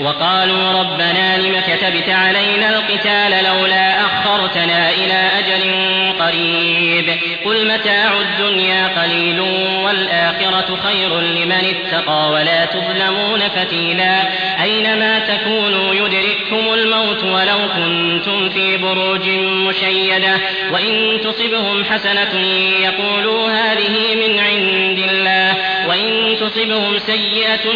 وقالوا 0.00 0.72
ربنا 0.72 1.38
لم 1.38 1.60
كتبت 1.60 2.08
علينا 2.08 2.68
القتال 2.68 3.44
لولا 3.44 4.00
أخرتنا 4.00 4.90
إلى 4.90 5.30
أجل 5.38 5.72
قريب 6.20 7.18
قل 7.44 7.68
متاع 7.68 8.12
الدنيا 8.20 9.02
قليل 9.02 9.40
والآخرة 9.84 10.76
خير 10.82 11.20
لمن 11.20 11.52
اتقى 11.52 12.30
ولا 12.30 12.64
تظلمون 12.64 13.40
فتيلا 13.40 14.22
أينما 14.62 15.18
تكونوا 15.18 15.94
يدرككم 15.94 16.74
الموت 16.74 17.24
ولو 17.24 17.58
كنتم 17.76 18.48
في 18.48 18.76
بروج 18.76 19.28
مشيدة 19.68 20.34
وإن 20.72 21.11
تصبهم 21.20 21.84
حسنة 21.84 22.40
يقولوا 22.82 23.50
هذه 23.50 24.14
من 24.14 24.38
عند 24.38 24.98
الله 25.10 25.56
وإن 25.88 26.36
تصبهم 26.40 26.98
سيئة 26.98 27.74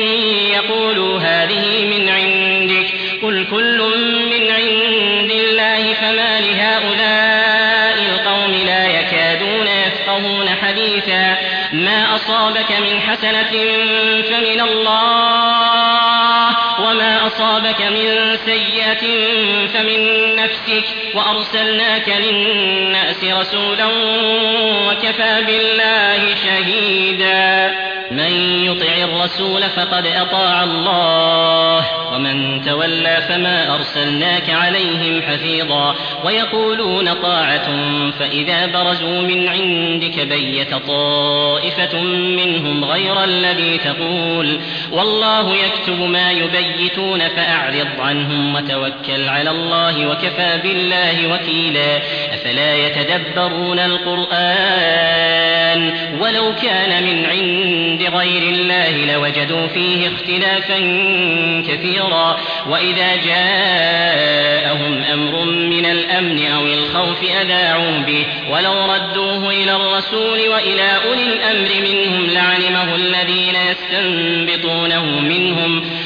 يقولوا 0.54 1.20
هذه 1.20 1.84
من 1.84 2.08
عندك. 2.08 2.86
قل 3.22 3.46
كل 3.50 3.78
من 4.30 4.50
عند 4.50 5.30
الله 5.30 5.94
فما 5.94 6.40
لهؤلاء 6.40 7.98
القوم 8.12 8.52
لا 8.66 8.86
يكادون 8.86 9.66
يفقهون 9.66 10.48
حديثا. 10.48 11.36
ما 11.72 12.14
أصابك 12.14 12.70
من 12.80 13.00
حسنة 13.00 13.52
فمن 14.22 14.60
الله 14.60 15.65
وما 16.80 17.26
أصابك 17.26 17.82
من 17.82 18.36
سيئة 18.36 19.06
فمن 19.66 20.34
نفسك 20.36 20.84
وأرسلناك 21.14 22.08
للناس 22.08 23.24
رسولا 23.24 23.86
وكفى 24.88 25.42
بالله 25.46 26.34
شهيدا. 26.34 27.74
من 28.10 28.65
يطع 28.66 29.04
الرسول 29.04 29.62
فقد 29.62 30.06
أطاع 30.06 30.64
الله. 30.64 31.84
ومن 32.14 32.62
تولى 32.62 33.18
فما 33.28 33.74
أرسلناك 33.74 34.50
عليهم 34.50 35.22
حفيظا. 35.22 35.94
ويقولون 36.24 37.12
طاعة 37.12 37.68
فإذا 38.18 38.66
برزوا 38.66 39.22
من 39.22 39.48
عندك 39.48 40.20
بيت 40.20 40.74
طائفة 40.74 42.00
منهم 42.02 42.84
غير 42.84 43.24
الذي 43.24 43.78
تقول. 43.78 44.60
والله 44.92 45.56
يكتب 45.56 46.00
ما 46.00 46.30
يبيتون 46.30 47.28
فأعرض 47.28 47.88
عنهم 48.00 48.54
وتوكل 48.54 49.28
على 49.28 49.50
الله 49.50 50.06
وكفى 50.06 50.60
بالله 50.62 51.34
وكيلا. 51.34 51.96
أفلا 52.34 52.76
يتدبرون 52.76 53.78
القرآن 53.78 54.96
ولو 56.20 56.54
كان 56.62 57.02
من 57.02 57.26
عند 57.26 58.02
غير 58.02 58.42
الله 58.60 59.14
لوجدوا 59.14 59.66
فيه 59.66 60.08
اختلافا 60.08 60.78
كثيرا. 61.68 62.40
وإذا 62.68 63.16
جاءهم 63.16 65.02
أمر 65.12 65.44
من 65.44 65.86
الأمن 65.86 66.46
أو 66.46 66.66
الخوف 66.66 67.24
أذاعوا 67.42 67.98
به. 67.98 68.26
ولو 68.50 68.92
ردوه 68.92 69.50
إلى 69.50 69.76
الرسول 69.76 70.48
وإلى 70.48 70.90
أولي 71.06 71.22
الأمر 71.22 71.68
منهم 71.80 72.30
لعلمه 72.30 72.94
الذين 72.94 73.54
يستنبطونه 73.70 75.20
منهم. 75.20 75.84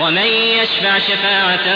ومن 0.00 0.26
يشفع 0.62 0.98
شفاعة 0.98 1.66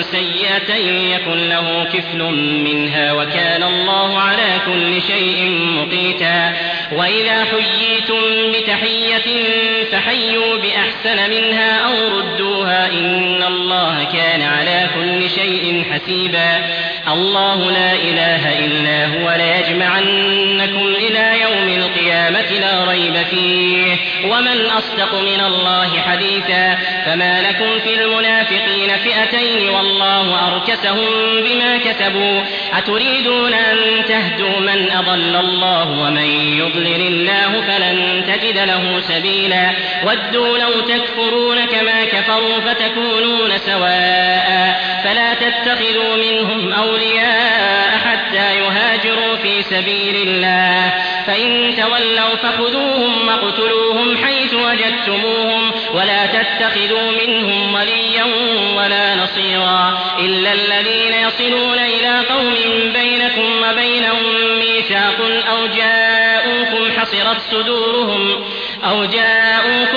سيئة 0.00 0.74
يكن 1.14 1.48
له 1.48 1.84
كفل 1.84 2.22
منها 2.64 3.12
وكان 3.12 3.62
الله 3.62 4.18
على 4.18 4.60
كل 4.66 5.02
شيء 5.02 5.50
مقيتا. 5.50 6.52
وإذا 6.92 7.44
حييتم 7.44 8.52
بتحية 8.52 9.44
فحيوا 9.92 10.56
بأحسن 10.56 11.30
منها 11.30 11.78
أو 11.78 12.18
ردوها 12.18 12.86
إن 12.92 13.42
الله 13.42 14.04
كان 14.04 14.42
على 14.42 14.88
كل 14.94 15.13
شيء 15.28 15.84
حسيبا. 15.92 16.66
الله 17.08 17.70
لا 17.70 17.92
إله 17.92 18.58
إلا 18.58 19.06
هو 19.06 19.36
ليجمعنكم 19.36 20.86
إلى 20.86 21.40
يوم 21.40 21.68
القيامة 21.68 22.50
لا 22.60 22.84
ريب 22.90 23.16
فيه. 23.30 23.96
ومن 24.30 24.66
أصدق 24.66 25.14
من 25.14 25.40
الله 25.46 26.00
حديثا 26.00 26.78
فما 27.06 27.42
لكم 27.42 27.78
في 27.78 28.02
المنافقين 28.02 28.90
فئتين 28.96 29.68
والله 29.68 30.54
أركسهم 30.54 31.08
بما 31.44 31.78
كسبوا. 31.78 32.40
أتريدون 32.78 33.54
أن 33.54 34.04
تهدوا 34.08 34.60
من 34.60 34.90
أضل 34.90 35.36
الله 35.36 35.90
ومن 35.90 36.58
يضلل 36.58 37.06
الله 37.06 37.60
فلن 37.60 38.24
تجد 38.26 38.58
له 38.58 39.00
سبيلا. 39.00 39.70
ودوا 40.06 40.58
لو 40.58 40.80
تكفرون 40.80 41.64
كما 41.64 42.04
كفروا 42.04 42.60
فتكونون 42.60 43.58
سواء. 43.58 44.93
فلا 45.04 45.34
تتخذوا 45.34 46.16
منهم 46.16 46.72
أولياء 46.72 47.98
حتى 47.98 48.58
يهاجروا 48.58 49.36
في 49.36 49.62
سبيل 49.62 50.28
الله. 50.28 50.92
فإن 51.26 51.74
تولوا 51.76 52.36
فخذوهم 52.36 53.28
واقتلوهم 53.28 54.16
حيث 54.16 54.54
وجدتموهم 54.54 55.72
ولا 55.94 56.26
تتخذوا 56.26 57.10
منهم 57.10 57.74
وليا 57.74 58.24
ولا 58.76 59.14
نصيرا 59.14 59.98
إلا 60.18 60.52
الذين 60.52 61.14
يصلون 61.14 61.78
إلى 61.78 62.20
قوم 62.30 62.54
بينكم 62.92 63.62
وبينهم 63.62 64.58
ميثاق 64.58 65.20
أو 65.50 65.66
جاءوكم 65.66 67.00
حصرت 67.00 67.40
صدورهم 67.50 68.44
أو 68.84 69.04
جاءوكم 69.04 69.93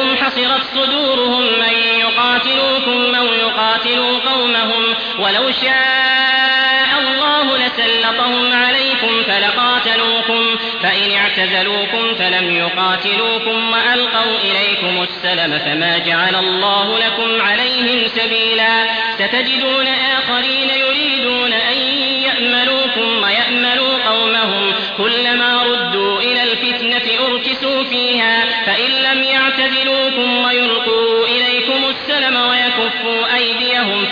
فإن 10.88 11.12
اعتزلوكم 11.12 12.16
فلم 12.16 12.56
يقاتلوكم 12.56 13.72
وألقوا 13.72 14.38
إليكم 14.44 15.04
السلم 15.04 15.60
فما 15.60 15.98
جعل 15.98 16.36
الله 16.36 17.00
لكم 17.00 17.42
عليهم 17.42 18.08
سبيلا 18.08 18.88
ستجدون 19.16 19.88
آخرين 19.88 20.70
يريدون 20.70 21.54
أن 21.54 21.78
يأملوكم 22.24 23.24
ويأملوا 23.24 23.98
قومهم 24.10 24.74
كلما 24.98 25.64
ردوا 25.64 26.20
إلى 26.20 26.44
الفتنة 26.44 27.26
أركسوا 27.28 27.84
فيها 27.84 28.46
فإن 28.66 28.92
لم 28.92 29.24
يعتزلوكم 29.24 30.38
ويلقوا 30.46 31.28
إليكم 31.28 31.86
السلم 31.90 32.36
ويكفوا 32.36 33.36
أيديهم 33.36 34.06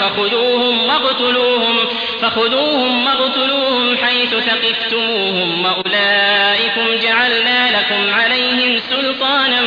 فخذوهم 0.85 1.05
واقتلوهم 1.05 1.77
فخذوهم 2.21 3.05
واقتلوهم 3.05 3.97
حيث 3.97 4.29
ثقفتموهم 4.29 5.65
وأولئكم 5.65 6.85
جعلنا 7.03 7.79
لكم 7.79 8.13
عليهم 8.13 8.81
سلطانا 8.89 9.61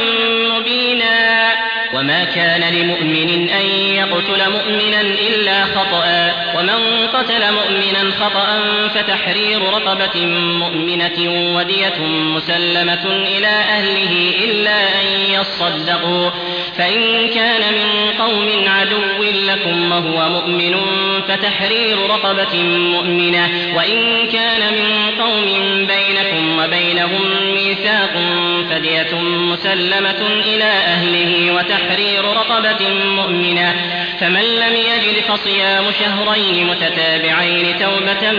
مبينا. 0.59 1.49
وما 1.95 2.25
كان 2.25 2.75
لمؤمن 2.75 3.51
أن 3.51 3.67
يقتل 3.95 4.51
مؤمنا 4.51 5.01
إلا 5.01 5.65
خطأ. 5.65 6.33
ومن 6.59 7.07
قتل 7.07 7.53
مؤمنا 7.53 8.11
خطأ 8.21 8.61
فتحرير 8.95 9.63
رقبة 9.63 10.27
مؤمنة 10.37 11.19
ودية 11.57 11.99
مسلمة 12.07 13.07
إلى 13.07 13.47
أهله 13.47 14.35
إلا 14.45 15.01
أن 15.01 15.07
يصدقوا. 15.31 16.31
فإن 16.79 17.29
كان 17.29 17.75
من 17.75 18.11
قوم 18.19 18.49
عدو 18.67 19.23
لكم 19.23 19.93
وهو 19.93 20.29
مؤمن 20.29 20.77
فتحرير 21.29 21.99
رقبة 21.99 22.63
مؤمنة. 22.65 23.75
وإن 23.77 24.27
كان 24.33 24.73
من 24.73 25.11
قوم 25.21 25.47
بينكم 25.87 26.59
وبينهم 26.59 27.55
ميثاق 27.55 28.13
فدية 28.71 29.15
مسلمة 29.23 30.41
إلى 30.47 30.65
أهله 30.65 31.53
وتحرير 31.55 32.25
رقبة 32.25 32.89
مؤمنة. 32.91 33.75
فمن 34.21 34.43
لم 34.43 34.75
يجد 34.77 35.23
فصيام 35.29 35.85
شهرين 36.01 36.48
متتابعين 36.55 37.79
توبة 37.79 38.33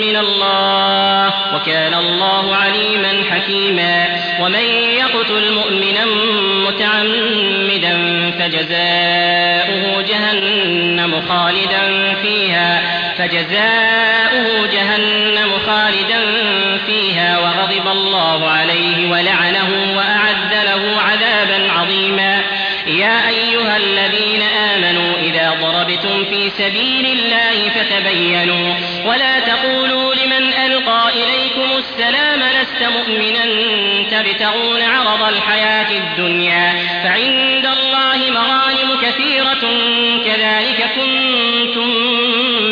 من 0.00 0.16
الله 0.16 1.32
وكان 1.54 1.94
الله 1.94 2.56
عليما 2.56 3.24
حكيما 3.30 4.06
ومن 4.40 4.64
يقتل 4.98 5.52
مؤمنا 5.52 6.04
متعمدا 6.66 7.96
فجزاؤه 8.38 10.02
جهنم 10.02 11.22
خالدا 11.28 12.14
فيها 12.22 12.82
فجزاؤه 13.18 14.66
جهنم 14.72 15.52
خالدا 15.66 16.20
فيها 16.86 17.38
وغضب 17.38 17.88
الله 17.92 18.50
عليه 18.50 19.10
ولعنه 19.10 19.96
وأعد 19.96 20.52
له 20.64 21.00
عذابا 21.00 21.72
عظيما 21.72 22.42
يا 22.86 23.28
أيها 23.28 23.76
الذين 23.76 24.42
آمنوا 24.42 24.59
ضربتم 26.02 26.24
في 26.24 26.50
سبيل 26.50 27.06
الله 27.06 27.70
فتبينوا. 27.70 28.74
ولا 29.06 29.40
تقولوا 29.40 30.14
لمن 30.14 30.52
ألقى 30.66 31.02
إليكم 31.14 31.78
السلام 31.78 32.40
لست 32.40 32.82
مؤمنا 32.82 33.44
تبتغون 34.10 34.82
عرض 34.82 35.22
الحياة 35.22 35.98
الدنيا. 35.98 36.72
فعند 37.04 37.66
الله 37.66 38.30
مغانم 38.30 39.00
كثيرة 39.02 39.60
كذلك 40.24 40.90
كنتم 40.96 41.88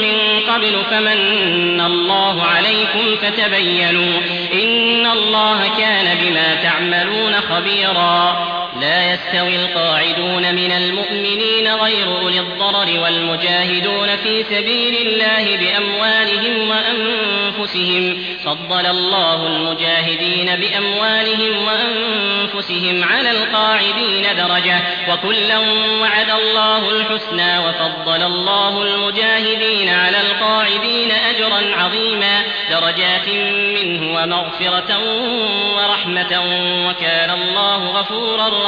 من 0.01 0.41
قبل 0.49 0.85
فمن 0.91 1.81
الله 1.81 2.43
عليكم 2.43 3.17
فتبينوا. 3.23 4.21
إن 4.53 5.07
الله 5.07 5.69
كان 5.79 6.19
بما 6.23 6.55
تعملون 6.55 7.35
خبيرا. 7.35 8.58
لا 8.81 9.13
يستوي 9.13 9.57
القاعدون 9.57 10.55
من 10.55 10.73
المؤمنين 10.73 11.75
غير 11.75 12.07
أولي 12.07 12.41
الضرر 12.41 13.01
والمجاهدون 13.01 14.17
في 14.17 14.43
سبيل 14.43 15.07
الله 15.07 15.57
بأموالهم 15.57 16.71
وأنفسهم. 16.71 18.25
فضل 18.45 18.87
الله 18.87 19.47
المجاهدين 19.47 20.57
بأموالهم 20.57 21.67
وأنفسهم 21.67 23.05
على 23.05 23.31
القاعدين 23.31 24.27
درجة. 24.37 24.81
وكلا 25.09 25.59
وعد 26.01 26.31
الله 26.31 26.91
الحسنى 26.91 27.59
وفضل 27.59 28.23
الله 28.23 28.83
المجاهدين 28.83 29.89
على 29.89 30.21
القاعدين 30.21 31.11
أجرا 31.11 31.77
عظيما. 31.77 32.43
درجات 32.71 33.29
منه 33.83 34.15
ومغفرة 34.15 34.99
ورحمة. 35.77 36.43
وكان 36.89 37.31
الله 37.31 37.91
غفورا 37.91 38.49
رحيما 38.49 38.68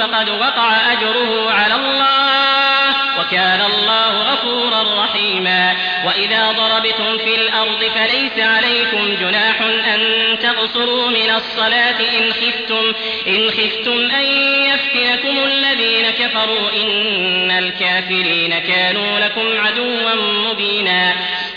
فقد 0.00 0.28
وقع 0.28 0.92
أجره 0.92 1.50
على 1.50 1.74
الله 1.74 3.20
وكان 3.20 3.60
الله 3.60 4.22
غفورا 4.32 5.04
رحيما. 5.04 5.76
وإذا 6.06 6.52
ضربتم 6.52 7.18
في 7.18 7.34
الأرض 7.34 7.84
فليس 7.94 8.46
عليكم 8.46 9.14
جناح 9.20 9.60
أن 9.94 10.38
تقصروا 10.38 11.10
من 11.10 11.30
الصلاة 11.30 12.00
إن 12.00 12.32
خفتم 12.32 12.92
إن 13.28 13.50
خفتم 13.50 14.10
أن 14.10 14.24
يفتنكم 14.70 15.38
الذين 15.38 16.10
كفروا 16.10 16.72
إن 16.82 17.50
الكافرين 17.50 18.58
كانوا 18.58 19.18
لكم 19.18 19.66
عدوا 19.66 20.14
مبينا. 20.50 21.14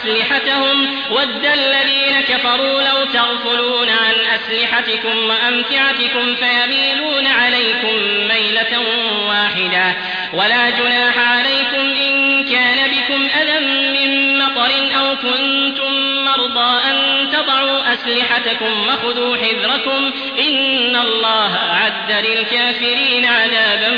وأسلحتهم 0.00 0.96
ود 1.10 1.44
الذين 1.44 2.20
كفروا 2.20 2.82
لو 2.82 3.04
تغفلون 3.12 3.88
عن 3.88 4.14
أسلحتكم 4.34 5.28
وأمتعتكم 5.28 6.36
فيميلون 6.36 7.26
عليكم 7.26 7.96
ميلة 8.28 8.80
واحدة. 9.28 9.96
ولا 10.32 10.70
جناح 10.70 11.18
عليكم 11.18 11.94
إن 12.06 12.44
كان 12.44 12.90
بكم 12.90 13.28
أذى 13.40 13.60
من 13.66 14.38
مطر 14.38 14.70
أو 14.98 15.16
كنتم 15.16 16.24
مرضى 16.24 16.80
أن 16.90 17.28
تضعوا 17.32 17.92
أسلحتكم 17.94 18.88
وخذوا 18.88 19.36
حذركم. 19.36 20.12
إن 20.38 20.96
الله 20.96 21.56
أعد 21.56 22.26
للكافرين 22.26 23.24
عذابا 23.24 23.90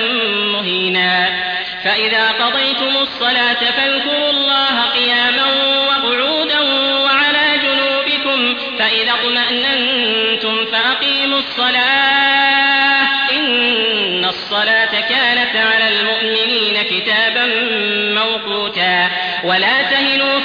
مهينا. 0.52 1.52
فإذا 1.84 2.30
قضيتم 2.30 2.96
الصلاة 2.96 3.54
فاذكروا 3.54 4.30
الله 4.30 4.82
قياما 4.94 5.61
فإذا 8.92 9.12
اطمأننتم 9.12 10.66
فأقيموا 10.72 11.38
الصلاة. 11.38 13.02
إن 13.32 14.24
الصلاة 14.24 15.00
كانت 15.00 15.56
على 15.56 15.88
المؤمنين 15.88 16.82
كتابا 16.82 17.46
موقوتا. 18.20 19.10
ولا 19.44 19.82
تهنوا 19.82 20.40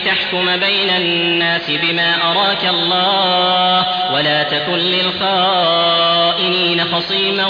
لتحكم 0.00 0.56
بين 0.56 0.90
الناس 0.90 1.70
بما 1.70 2.30
أراك 2.30 2.64
الله 2.64 3.86
ولا 4.12 4.42
تكن 4.42 4.78
للخائنين 4.78 6.84
خصيما 6.84 7.46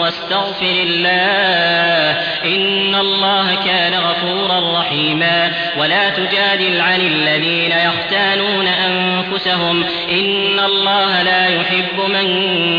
واستغفر 0.00 0.84
الله 0.86 2.20
إن 2.44 2.94
الله 2.94 3.54
كان 3.54 3.94
غفورا 3.94 4.80
رحيما 4.80 5.52
ولا 5.78 6.10
تجادل 6.10 6.80
عن 6.80 7.00
الذين 7.00 7.72
يختانون 7.72 8.66
أنفسهم 8.66 9.84
إن 10.10 10.60
الله 10.60 11.22
لا 11.22 11.48
يحب 11.48 12.00
من 12.08 12.26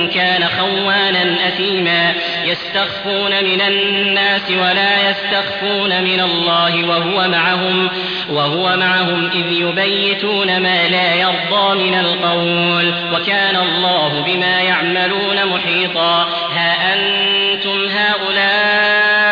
كان 0.10 0.44
خوانا 0.60 1.36
أثيما 1.48 2.14
يستخفون 2.46 3.44
من 3.44 3.62
الناس 3.62 4.52
ولا 4.52 5.10
يستخفون 5.10 6.04
من 6.04 6.20
الله 6.20 6.88
وهو 6.88 7.28
معهم 7.28 7.90
وهو 8.32 8.78
معهم 8.78 9.30
إذ 9.34 9.52
يبيتون 9.52 10.60
ما 10.60 10.88
لا 10.88 11.16
يرضى 11.16 11.76
من 11.84 11.96
القول 11.96 12.94
وكان 13.14 13.56
الله 13.56 14.22
بما 14.22 14.62
يعملون 14.62 15.46
محيطا. 15.46 16.30
ها 16.56 16.94
أنتم 16.94 17.88
هؤلاء 17.88 19.32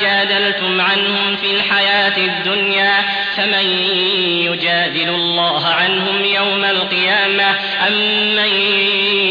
جادلتم 0.00 0.80
عنهم 0.80 1.36
في 1.36 1.50
الحياة 1.50 2.16
الدنيا 2.16 2.92
فمن 3.36 3.64
يجادل 4.44 5.08
الله 5.08 5.66
عنهم 5.66 6.24
يوم 6.24 6.64
القيامة 6.64 7.50
أم 7.88 7.92
من 8.36 8.52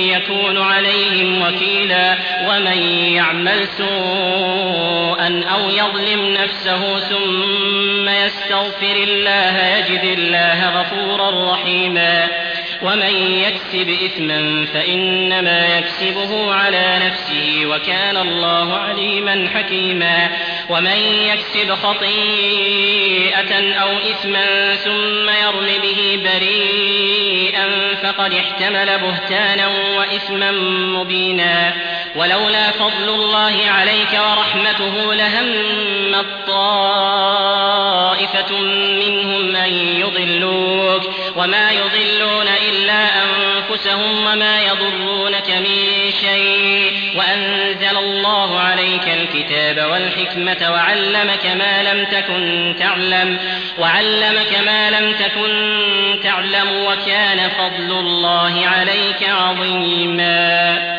يكون 0.10 0.58
عليهم 0.58 1.42
وكيلا؟ 1.42 2.18
ومن 2.48 2.78
يعمل 3.14 3.68
سوءا 3.68 5.44
أو 5.54 5.70
يظلم 5.70 6.34
نفسه 6.34 7.00
ثم 7.00 8.10
يستغفر 8.50 8.96
الله 8.96 9.78
يجد 9.78 10.04
الله 10.04 10.82
غفورا 10.82 11.54
رحيما. 11.54 12.28
ومن 12.82 13.44
يكسب 13.44 13.90
إثما 14.06 14.66
فإنما 14.74 15.78
يكسبه 15.78 16.54
على 16.54 17.00
نفسه 17.06 17.66
وكان 17.66 18.18
الله 18.18 18.74
عليما 18.74 19.50
حكيما. 19.56 20.30
ومن 20.70 20.98
يكسب 21.34 21.74
خطيئة 21.74 23.74
أو 23.82 23.98
إثما 23.98 24.76
ثم 24.76 25.30
يرم 25.30 25.82
به 25.82 26.20
بريئا 26.24 27.96
فقد 28.04 28.34
احتمل 28.34 29.00
بهتانا 29.00 29.68
وإثما 29.68 30.52
مبينا. 31.00 31.74
ولولا 32.16 32.72
فضل 32.72 33.10
الله 33.10 33.56
عليك 33.68 34.20
ورحمته 34.30 35.14
لهم 35.14 35.46
طائفة 36.48 38.20
منهم 39.00 39.56
أن 39.56 39.74
يضلوك 39.74 41.04
وما 41.36 41.72
يضلون 41.72 42.48
إلا 42.70 43.08
أنفسهم 43.24 44.26
وما 44.26 44.62
يضرونك 44.62 45.50
من 45.50 45.76
شيء 46.22 46.92
وأنزل 47.16 47.98
الله 47.98 48.60
عليك 48.60 49.08
الكتاب 49.08 49.92
والحكمة 49.92 50.72
وعلمك 50.72 51.46
ما 51.46 51.84
لم 51.84 52.06
تكن 52.06 52.76
تعلم 52.80 53.40
وعلمك 53.80 54.58
ما 54.66 54.90
لم 54.90 55.14
تكن 55.14 56.20
تعلم 56.24 56.86
وكان 56.86 57.50
فضل 57.50 57.92
الله 58.00 58.68
عليك 58.68 59.30
عظيما 59.30 60.99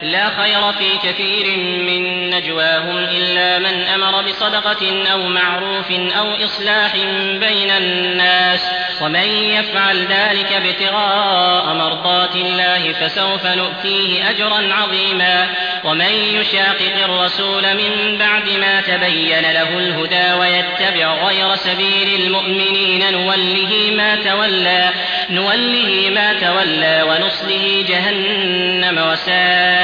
لا 0.00 0.28
خير 0.28 0.72
في 0.72 1.08
كثير 1.08 1.56
من 1.58 2.30
نجواهم 2.30 2.96
إلا 2.96 3.58
من 3.58 3.82
أمر 3.82 4.22
بصدقة 4.22 5.12
أو 5.12 5.18
معروف 5.18 5.90
أو 5.90 6.44
إصلاح 6.44 6.96
بين 7.40 7.70
الناس. 7.70 8.70
ومن 9.02 9.28
يفعل 9.28 10.06
ذلك 10.06 10.52
ابتغاء 10.52 11.74
مرضات 11.74 12.36
الله 12.36 12.92
فسوف 12.92 13.46
نؤتيه 13.46 14.30
أجرا 14.30 14.74
عظيما. 14.74 15.48
ومن 15.84 16.12
يشاقق 16.12 17.04
الرسول 17.04 17.62
من 17.74 18.18
بعد 18.18 18.48
ما 18.48 18.80
تبين 18.80 19.52
له 19.52 19.78
الهدى 19.78 20.32
ويتبع 20.32 21.14
غير 21.26 21.54
سبيل 21.54 22.20
المؤمنين 22.20 23.12
نوله 23.12 23.92
ما 23.96 24.16
تولى 24.16 24.90
نوله 25.30 26.10
ما 26.14 26.32
تولى 26.32 27.02
ونصله 27.02 27.84
جهنم 27.88 28.98
وساءت. 28.98 29.83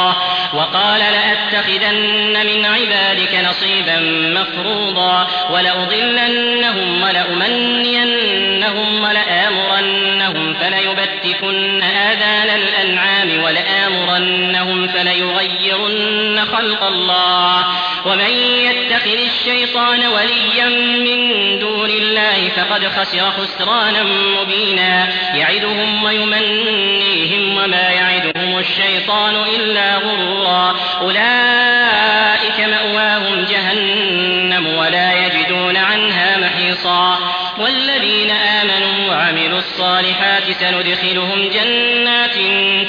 وقال 0.53 0.99
لأتخذن 0.99 2.45
من 2.45 2.65
عبادك 2.65 3.45
نصيبا 3.49 3.99
مفروضا 4.41 5.27
ولأضلنهم 5.51 7.03
ولأمنينهم 7.03 9.03
ولآمرنهم 9.03 10.53
فليبتكن 10.53 11.83
آذان 11.83 12.61
الأنعام 12.61 13.43
ولآمرنهم 13.43 14.87
فليغيرن 14.87 16.45
خلق 16.45 16.83
الله 16.83 17.65
ومن 18.05 18.31
يتخذ 18.65 19.17
الشيطان 19.25 20.07
وليا 20.07 20.69
من 20.99 21.59
دون 21.59 21.89
الله 21.89 22.49
فقد 22.49 22.87
خسر 22.87 23.31
خسرانا 23.31 24.03
مبينا 24.41 25.07
يعدهم 25.35 26.03
ويمنيهم 26.03 27.57
وما 27.57 27.89
يعدهم 27.89 28.30
الشيطان 28.61 29.35
إلا 29.35 29.97
غرورا. 29.97 30.75
أولئك 31.01 32.59
مأواهم 32.59 33.45
جهنم 33.45 34.67
ولا 34.77 35.13
يجدون 35.13 35.77
عنها 35.77 36.37
محيصا. 36.37 37.17
والذين 37.57 38.31
آمنوا 38.31 39.09
وعملوا 39.09 39.59
الصالحات 39.59 40.43
سندخلهم 40.43 41.49
جنات 41.49 42.35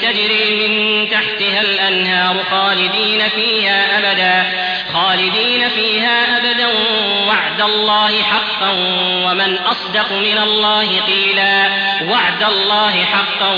تجري 0.01 0.67
من 0.67 1.09
تحتها 1.09 1.61
الأنهار 1.61 2.43
خالدين 2.51 3.29
فيها 3.35 3.99
أبدا. 3.99 4.45
خالدين 4.93 5.69
فيها 5.69 6.37
أبدا 6.37 6.67
وعد 7.53 7.61
الله 7.61 8.21
حقا 8.21 8.71
ومن 9.25 9.57
أصدق 9.57 10.11
من 10.11 10.37
الله 10.37 11.01
قيلا. 11.01 11.69
وعد 12.09 12.43
الله 12.43 13.05
حقا 13.05 13.51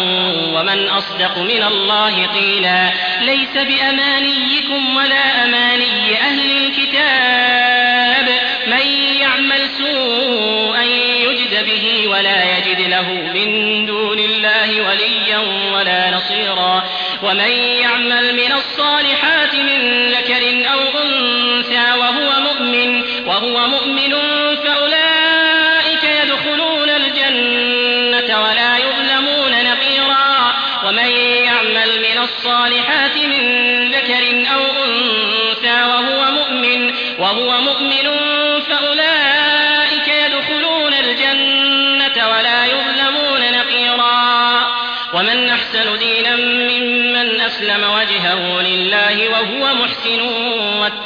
ومن 0.54 0.90
أصدق 0.90 1.38
من 1.38 1.64
الله 1.64 2.28
قيلا. 2.28 2.92
ليس 3.22 3.54
بأمانيكم 3.54 4.96
ولا 4.96 5.44
أماني 5.46 6.22
أهل 6.22 6.52
الكتاب. 6.52 8.40
من 8.68 8.88
يعمل 9.22 9.70
سوءا 9.70 10.84
يجد 11.28 11.66
به 11.66 12.08
ولا 12.08 12.58
يجد 12.58 12.90
له 12.90 13.10
من 13.12 13.86
دون 13.86 14.20
الله 14.20 14.88
وليا 14.88 15.38
ولا 15.74 16.12
نصيرا. 16.12 16.84
ومن 17.24 17.52
يعمل 17.82 18.36
من 18.36 18.52
الصالحات 18.52 19.56
من 19.56 20.08
ذكر 20.12 20.72
أو 20.74 20.80
أنثى 20.80 22.00
وهو 22.00 22.42
مؤمن 22.42 23.04
وهو 23.28 23.68
مؤمن 23.68 23.85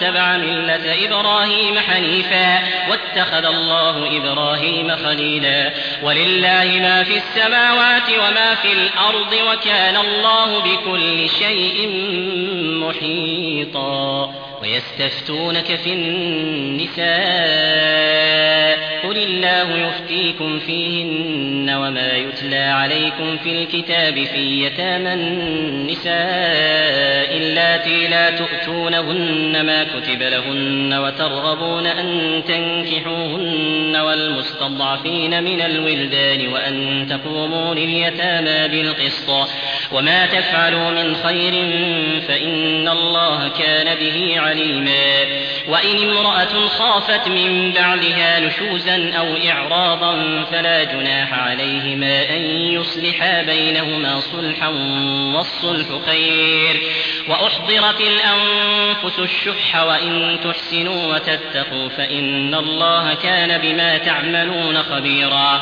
واتبع 0.01 0.37
ملة 0.37 1.05
إبراهيم 1.05 1.79
حنيفا 1.79 2.59
واتخذ 2.89 3.45
الله 3.45 4.17
إبراهيم 4.17 4.95
خليلا. 4.95 5.71
ولله 6.03 6.79
ما 6.81 7.03
في 7.03 7.17
السماوات 7.17 8.09
وما 8.09 8.55
في 8.55 8.73
الأرض 8.73 9.33
وكان 9.33 9.97
الله 9.97 10.59
بكل 10.59 11.29
شيء 11.29 11.89
محيطا. 12.87 14.33
ويستفتونك 14.61 15.75
في 15.75 15.93
النساء. 15.93 17.09
قل 19.09 19.17
الله 19.17 19.77
يفتيكم 19.77 20.59
فيهن 20.59 21.69
وما 21.69 22.11
يتلى 22.11 22.57
عليكم 22.57 23.37
في 23.37 23.51
الكتاب 23.51 24.23
في 24.23 24.65
يتامى 24.65 25.13
النساء 25.13 26.13
اللاتي 27.37 28.07
لا 28.07 28.29
تؤتونهن 28.29 29.65
ما 29.65 29.83
كتب 29.83 30.21
لهن 30.21 30.93
وترغبون 30.93 31.87
أن 31.87 32.41
تنكحوهن 32.47 33.95
والمستضعفين 33.95 35.43
من 35.43 35.61
الولدان 35.61 36.47
وأن 36.47 37.07
تقوموا 37.09 37.75
لليتامى 37.75 38.67
بالقسط 38.67 39.49
وما 39.91 40.25
تفعلوا 40.25 40.89
من 40.89 41.15
خير 41.15 41.51
فإن 42.27 42.87
الله 42.87 43.47
كان 43.47 43.95
به 43.95 44.39
عليما 44.39 45.25
وإن 45.67 46.09
امرأة 46.09 46.67
خافت 46.67 47.27
من 47.27 47.71
بعدها 47.71 48.39
نشوزا 48.39 49.13
أو 49.17 49.35
إعراضا 49.49 50.43
فلا 50.51 50.83
جناح 50.83 51.33
عليهما 51.33 52.29
أن 52.29 52.41
يصلحا 52.51 53.41
بينهما 53.41 54.19
صلحا 54.19 54.67
والصلح 55.35 55.87
خير 56.05 56.81
وأحضرت 57.29 58.01
الأنفس 58.01 59.19
الشح 59.19 59.81
وإن 59.81 60.39
تحسنوا 60.43 61.15
وتتقوا 61.15 61.89
فإن 61.89 62.55
الله 62.55 63.13
كان 63.13 63.57
بما 63.57 63.97
تعملون 63.97 64.83
خبيرا 64.83 65.61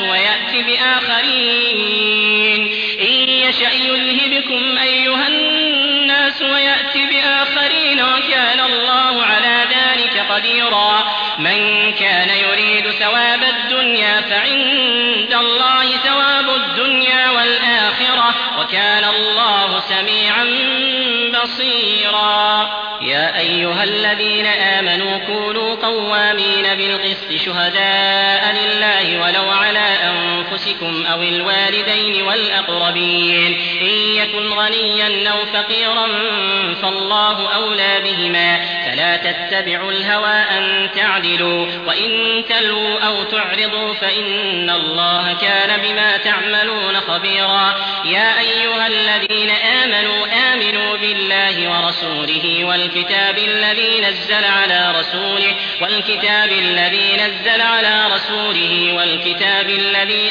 ويأت 0.00 0.66
بآخرين. 0.66 2.72
إن 3.00 3.28
يشأ 3.28 3.72
يذهبكم 3.72 4.78
أيها 4.78 5.28
الناس 5.28 6.42
ويأت 6.42 6.96
بآخرين 6.96 8.00
وكان 8.00 8.60
الله 8.60 9.22
على 9.22 9.64
ذلك 9.70 10.26
قديرا. 10.30 11.04
من 11.38 11.92
كان 11.92 12.28
يريد 12.28 12.90
ثواب 12.90 13.42
الدنيا 13.42 14.20
فعند 14.20 15.34
الله 15.34 15.96
ثواب 15.96 16.54
الدنيا 16.54 17.30
والآخرة 17.30 18.34
وكان 18.60 19.04
الله 19.04 19.80
سميعا 19.80 20.44
بصيرا. 21.42 22.79
يا 23.10 23.38
أيها 23.38 23.84
الذين 23.84 24.46
آمنوا 24.46 25.18
كونوا 25.18 25.74
قوامين 25.74 26.74
بالقسط 26.76 27.44
شهداء 27.44 28.54
لله 28.54 29.20
ولو 29.22 29.50
على 29.50 29.78
أنفسكم 29.78 30.29
أو 31.06 31.22
الوالدين 31.22 32.22
والأقربين. 32.22 33.60
إن 33.80 33.86
يكن 34.16 34.48
غنيا 34.48 35.30
أو 35.30 35.46
فقيرا 35.46 36.06
فالله 36.82 37.54
أولى 37.54 38.00
بهما. 38.04 38.60
فلا 38.86 39.16
تتبعوا 39.16 39.92
الهوى 39.92 40.34
أن 40.58 40.90
تعدلوا. 40.96 41.66
وإن 41.86 42.42
تلووا 42.48 43.00
أو 43.00 43.22
تعرضوا 43.22 43.94
فإن 43.94 44.70
الله 44.70 45.32
كان 45.32 45.80
بما 45.80 46.16
تعملون 46.16 47.00
خبيرا. 47.00 47.74
يا 48.04 48.38
أيها 48.40 48.86
الذين 48.86 49.50
آمنوا 49.50 50.26
آمنوا 50.52 50.96
بالله 50.96 51.70
ورسوله 51.70 52.64
والكتاب 52.64 53.38
الذي 53.38 54.00
نزل 54.00 54.44
على 54.44 54.94
رسوله 54.98 55.54
والكتاب 55.80 56.52
الذي 56.52 57.16
نزل 57.16 57.60
على 57.60 58.06
رسوله 58.14 58.92
والكتاب 58.96 59.68
الذي 59.68 60.30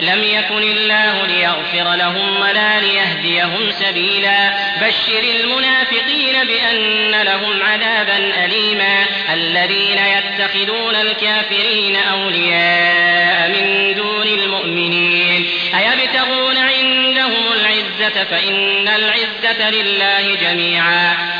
لم 0.00 0.24
يكن 0.24 0.62
الله 0.62 1.26
ليغفر 1.26 1.94
لهم 1.94 2.40
ولا 2.40 2.80
ليهديهم 2.80 3.70
سبيلا. 3.70 4.50
بشر 4.80 5.22
المنافقين 5.40 6.44
بأن 6.44 7.22
لهم 7.22 7.62
عذابا 7.62 8.44
أليما. 8.44 9.06
الذين 9.32 9.98
يتخذون 9.98 10.96
الكافرين 10.96 11.96
أولياء 11.96 13.48
من 13.48 13.94
دون 13.94 14.26
المؤمنين. 14.26 15.50
أيبتغون 15.78 16.58
عندهم 16.58 17.52
العزة؟ 17.52 18.24
فإن 18.24 18.88
العزة 18.88 19.70
لله 19.70 20.34
جميعا. 20.34 21.39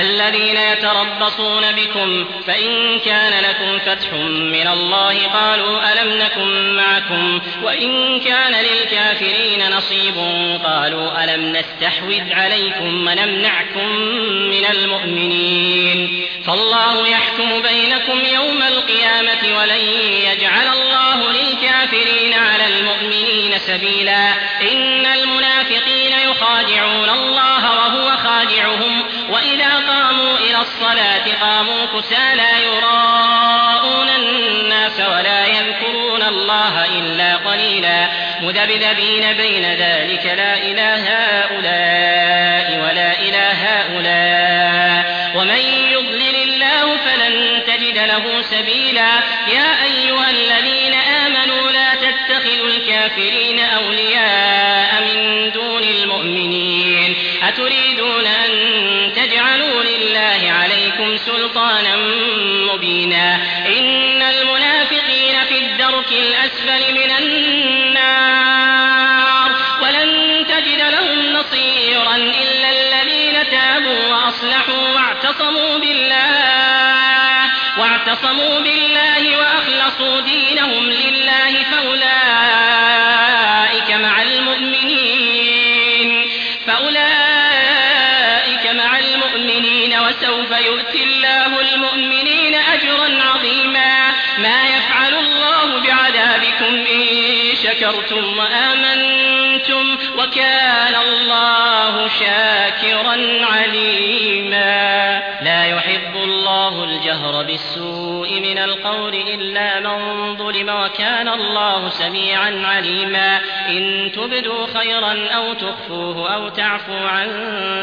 الذين 0.00 0.56
يتربصون 0.56 1.72
بكم 1.72 2.24
فإن 2.46 2.98
كان 2.98 3.44
لكم 3.44 3.78
فتح 3.78 4.12
من 4.52 4.68
الله 4.68 5.26
قالوا 5.26 5.92
ألم 5.92 6.18
نكن 6.18 6.76
معكم 6.76 7.40
وإن 7.62 8.20
كان 8.20 8.52
للكافرين 8.52 9.70
نصيب 9.70 10.14
قالوا 10.64 11.24
ألم 11.24 11.56
نستحوذ 11.56 12.32
عليكم 12.32 13.06
ونمنعكم 13.06 13.88
من 14.50 14.66
المؤمنين. 14.70 16.26
فالله 16.46 17.08
يحكم 17.08 17.62
بينكم 17.62 18.34
يوم 18.34 18.62
القيامة 18.62 19.58
ولن 19.58 19.84
يجعل 20.32 20.66
الله 20.66 21.32
للكافرين 21.32 22.34
على 22.34 22.66
المؤمنين 22.66 23.58
سبيلا. 23.58 24.32
إن 24.72 25.06
المنافقين 25.06 26.12
يخادعون 26.30 27.10
الله 27.10 27.57
الصلاة 30.88 31.40
قاموا 31.40 31.86
كسى 31.86 32.34
لا 32.34 32.58
يراءون 32.58 34.08
الناس 34.08 35.00
ولا 35.00 35.46
يذكرون 35.46 36.22
الله 36.22 36.84
إلا 36.84 37.36
قليلا 37.36 38.08
مذبذبين 38.40 39.32
بين 39.32 39.64
ذلك 39.64 40.26
لا 40.26 40.54
إله 40.56 41.02
هؤلاء. 41.40 42.57
وسوف 90.08 90.50
يؤتي 90.50 91.04
الله 91.04 91.60
المؤمنين 91.60 92.54
أجرا 92.54 93.22
عظيما. 93.22 94.10
ما 94.38 94.68
يفعل 94.76 95.14
الله 95.14 95.80
بعذابكم 95.80 96.74
إن 96.92 97.06
شكرتم 97.62 98.38
وآمنتم 98.38 99.98
وكان 100.18 100.94
الله 100.94 102.08
شاكرا 102.08 103.46
عليما. 103.46 105.22
لا 105.42 105.64
يحب 105.64 106.16
الله 106.16 106.84
الجهر 106.84 107.42
بالسوء 107.42 107.87
من 108.48 108.58
القول 108.58 109.14
إلا 109.14 109.80
من 109.80 110.36
ظلم 110.36 110.68
وكان 110.68 111.28
الله 111.28 111.88
سميعا 111.88 112.62
عليما. 112.66 113.40
إن 113.68 114.12
تبدوا 114.14 114.66
خيرا 114.78 115.28
أو 115.28 115.52
تخفوه 115.52 116.34
أو 116.34 116.48
تعفوا 116.48 117.08
عن 117.08 117.28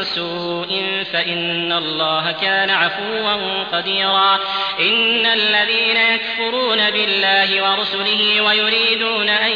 سوء 0.02 1.04
فإن 1.12 1.72
الله 1.72 2.32
كان 2.32 2.70
عفوا 2.70 3.62
قديرا. 3.72 4.38
إن 4.80 5.26
الذين 5.26 5.96
يكفرون 5.96 6.90
بالله 6.90 7.62
ورسله 7.62 8.40
ويريدون 8.40 9.28
أن 9.28 9.50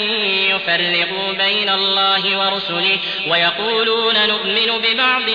يفرقوا 0.50 1.32
بين 1.32 1.68
الله 1.68 2.38
ورسله 2.38 2.98
ويقولون 3.28 4.28
نؤمن 4.28 4.82
ببعض 4.82 5.28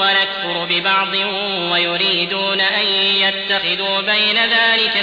ونكفر 0.00 0.64
ببعض 0.64 1.14
ويريدون 1.72 2.60
أن 2.60 2.86
يتخذوا 3.22 4.00
بين 4.00 4.36
ذلك 4.36 5.02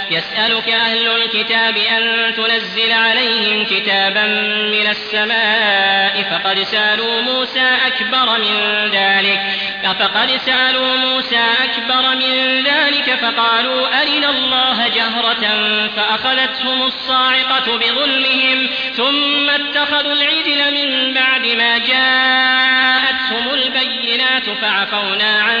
يسألك 0.11 0.69
أهل 0.69 1.07
الكتاب 1.07 1.77
أن 1.77 2.33
تنزل 2.35 2.91
عليهم 2.91 3.65
كتابا 3.65 4.25
من 4.71 4.87
السماء 4.87 6.23
فقد 6.23 6.59
سألوا 6.59 7.21
موسى 7.21 7.77
أكبر 7.87 8.37
من 8.39 8.87
ذلك 8.91 9.41
فقد 9.99 10.31
سألوا 10.45 10.95
موسى 10.97 11.43
أكبر 11.63 12.15
من 12.15 12.63
ذلك 12.63 13.19
فقالوا 13.21 14.01
أرنا 14.01 14.29
الله 14.29 14.87
جهرة 14.87 15.45
فأخذتهم 15.95 16.81
الصاعقة 16.81 17.77
بظلمهم 17.77 18.69
ثم 18.95 19.49
اتخذوا 19.49 20.13
العجل 20.13 20.73
من 20.73 21.13
بعد 21.13 21.47
ما 21.47 21.77
جاءتهم 21.77 23.53
البينات 23.53 24.49
فعفونا 24.61 25.41
عن 25.41 25.60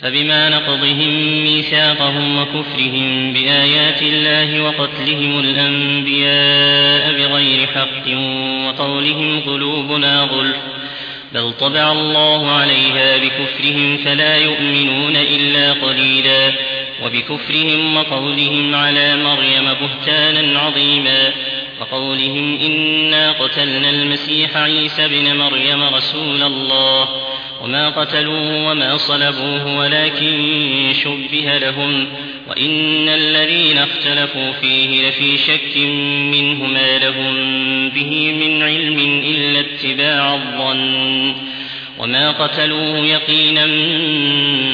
فبما 0.00 0.48
نقضهم 0.48 1.42
ميثاقهم 1.44 2.38
وكفرهم 2.38 3.32
بآيات 3.32 4.02
الله 4.02 4.60
وقتلهم 4.62 5.38
الأنبياء 5.38 7.12
بغير 7.12 7.66
حق 7.66 8.08
وقولهم 8.66 9.40
قلوبنا 9.40 10.20
غلف 10.20 10.56
بل 11.32 11.52
طبع 11.52 11.92
الله 11.92 12.50
عليها 12.50 13.16
بكفرهم 13.16 13.96
فلا 13.96 14.36
يؤمنون 14.36 15.16
إلا 15.16 15.72
قليلا 15.72 16.52
وبكفرهم 17.04 17.96
وقولهم 17.96 18.74
على 18.74 19.16
مريم 19.16 19.64
بهتانا 19.64 20.60
عظيما 20.60 21.32
وقولهم 21.80 22.58
إنا 22.60 23.32
قتلنا 23.32 23.90
المسيح 23.90 24.56
عيسى 24.56 25.08
بن 25.08 25.36
مريم 25.36 25.82
رسول 25.82 26.42
الله 26.42 27.08
وما 27.60 27.88
قتلوه 27.88 28.70
وما 28.70 28.96
صلبوه 28.96 29.76
ولكن 29.76 30.92
شبه 31.04 31.58
لهم 31.58 32.06
وإن 32.48 33.08
الذين 33.08 33.78
اختلفوا 33.78 34.52
فيه 34.52 35.08
لفي 35.08 35.38
شك 35.38 35.76
منه 36.32 36.66
ما 36.66 36.98
لهم 36.98 37.34
به 37.88 38.32
من 38.32 38.62
علم 38.62 38.98
إلا 39.24 39.60
اتباع 39.60 40.34
الظن 40.34 41.34
وما 41.98 42.30
قتلوه 42.30 42.98
يقينا 42.98 43.66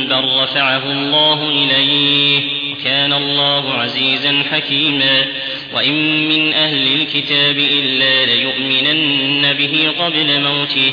بل 0.09 0.25
رفعه 0.43 0.93
الله 0.93 1.49
إليه 1.51 2.41
وكان 2.73 3.13
الله 3.13 3.73
عزيزا 3.73 4.43
حكيما 4.51 5.25
وإن 5.75 6.29
من 6.29 6.53
أهل 6.53 7.01
الكتاب 7.01 7.59
إلا 7.59 8.27
ليؤمنن 8.27 9.53
به 9.53 9.93
قبل 9.99 10.41
موته 10.41 10.93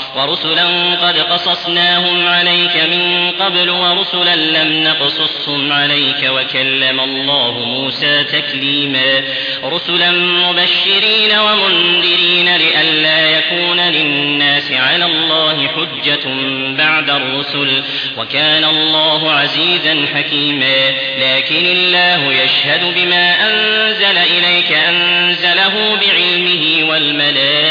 ورسلا 0.15 0.95
قد 0.95 1.17
قصصناهم 1.17 2.27
عليك 2.27 2.75
من 2.75 3.31
قبل 3.31 3.69
ورسلا 3.69 4.35
لم 4.35 4.83
نقصصهم 4.83 5.71
عليك 5.71 6.29
وكلم 6.29 6.99
الله 6.99 7.51
موسى 7.51 8.23
تكليما. 8.23 9.21
رسلا 9.63 10.11
مبشرين 10.11 11.39
ومنذرين 11.39 12.55
لئلا 12.57 13.29
يكون 13.29 13.79
للناس 13.79 14.71
على 14.71 15.05
الله 15.05 15.67
حجة 15.67 16.27
بعد 16.77 17.09
الرسل 17.09 17.83
وكان 18.17 18.63
الله 18.63 19.31
عزيزا 19.31 20.05
حكيما. 20.15 20.89
لكن 21.19 21.65
الله 21.65 22.33
يشهد 22.33 22.93
بما 22.95 23.35
أنزل 23.51 24.17
إليك 24.17 24.71
أنزله 24.71 25.99
بعلمه 26.01 26.89
والملائكة 26.89 27.70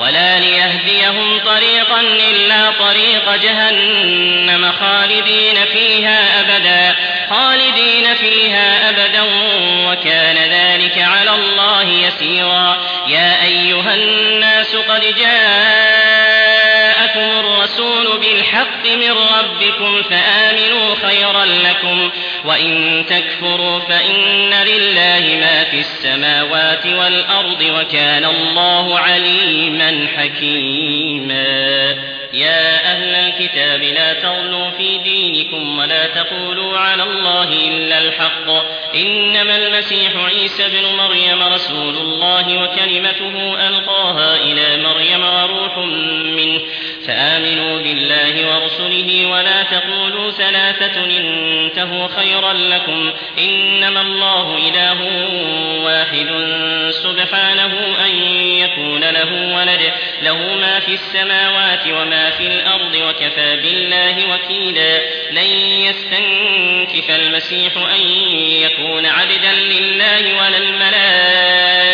ولا 0.00 0.38
ليهديهم 0.38 1.38
طريقا 1.38 2.00
إلا 2.00 2.70
طريق 2.70 3.36
جهنم 3.36 4.72
خالدين 4.72 5.64
فيها 5.72 6.40
أبدا 6.40 6.96
خالدين 7.30 8.14
فيها 8.14 8.90
أبدا 8.90 9.22
وكان 9.88 10.36
ذلك 10.36 10.98
على 10.98 11.30
الله 11.30 11.82
يسيرا. 11.82 12.76
يا 13.06 13.42
أيها 13.44 13.94
الناس 13.94 14.76
قد 14.76 15.04
جاءكم 17.14 17.46
الرسول 17.46 18.20
بالحق 18.20 18.86
من 18.86 19.10
ربكم 19.10 20.02
فآمنوا 20.02 20.94
خيرا 20.94 21.44
لكم 21.44 22.10
وإن 22.44 23.04
تكفروا 23.08 23.78
فإن 23.78 24.54
لله 24.54 25.38
ما 25.40 25.64
في 25.64 25.78
السماوات 25.78 26.86
والأرض 26.86 27.62
وكان 27.62 28.24
الله 28.24 28.98
عليما 28.98 30.08
حكيما. 30.16 32.08
يا 32.32 32.92
أهل 32.92 33.14
الكتاب 33.14 33.82
لا 33.82 34.12
تغلوا 34.12 34.70
في 34.70 34.98
دينكم 34.98 35.78
ولا 35.78 36.06
تقولوا 36.06 36.78
على 36.78 37.02
الله 37.02 37.52
إلا 37.52 37.98
الحق. 37.98 38.48
إنما 38.94 39.56
المسيح 39.56 40.12
عيسى 40.16 40.68
بن 40.68 40.96
مريم 40.96 41.42
رسول 41.42 41.96
الله 41.96 42.62
وكلمته 42.62 43.68
ألقاها 43.68 44.36
إلى 44.36 44.82
مريم 44.82 45.24
وروح 45.24 45.78
منه. 46.36 46.60
فآمنوا 47.08 47.78
بالله 47.78 48.48
ورسله 48.48 49.26
ولا 49.26 49.62
تقولوا 49.62 50.30
ثلاثة 50.30 51.04
انتهوا 51.04 52.08
خيرا 52.08 52.52
لكم 52.52 53.12
إنما 53.38 54.00
الله 54.00 54.56
إله 54.56 54.98
واحد 55.84 56.28
سبحانه 56.90 57.72
أن 58.06 58.14
يكون 58.58 59.04
له 59.04 59.56
ولد 59.56 59.92
له 60.22 60.54
ما 60.60 60.80
في 60.80 60.94
السماوات 60.94 61.86
وما 61.86 62.30
في 62.30 62.46
الأرض 62.46 62.94
وكفى 62.94 63.56
بالله 63.56 64.16
وكيلا 64.34 65.00
لن 65.30 65.50
يستنكف 65.88 67.10
المسيح 67.10 67.76
أن 67.76 68.00
يكون 68.62 69.06
عبدا 69.06 69.52
لله 69.52 70.36
ولا 70.38 70.56
الملائكة 70.58 71.88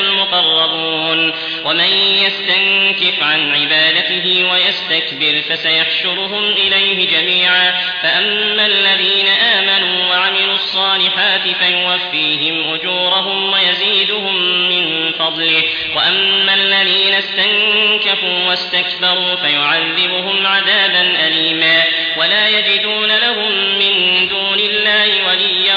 المقربون 0.00 1.32
ومن 1.64 1.92
يستنكف 2.24 3.22
عن 3.22 3.54
عبادته 3.54 4.50
ويستكبر 4.52 5.42
فسيحشرهم 5.48 6.44
إليه 6.44 7.08
جميعا. 7.08 7.74
فأما 8.02 8.66
الذين 8.66 9.28
آمنوا 9.28 10.10
وعملوا 10.10 10.54
الصالحات 10.54 11.42
فيوفيهم 11.42 12.74
أجورهم 12.74 13.52
ويزيدهم 13.52 14.34
من 14.68 15.12
فضله. 15.12 15.62
وأما 15.96 16.54
الذين 16.54 17.14
استنكفوا 17.14 18.48
واستكبروا 18.48 19.34
فيعذبهم 19.34 20.46
عذابا 20.46 21.26
أليما. 21.26 21.82
ولا 22.16 22.48
يجدون 22.48 23.16
لهم 23.16 23.78
من 23.78 24.28
دون 24.28 24.58
الله 24.60 25.26
وليا 25.26 25.76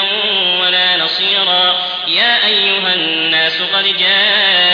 ولا 0.60 0.96
نصيرا. 0.96 1.78
يا 2.08 2.46
أيها 2.46 2.94
الناس 2.94 3.62
قد 3.62 3.84
جاءكم 3.98 4.73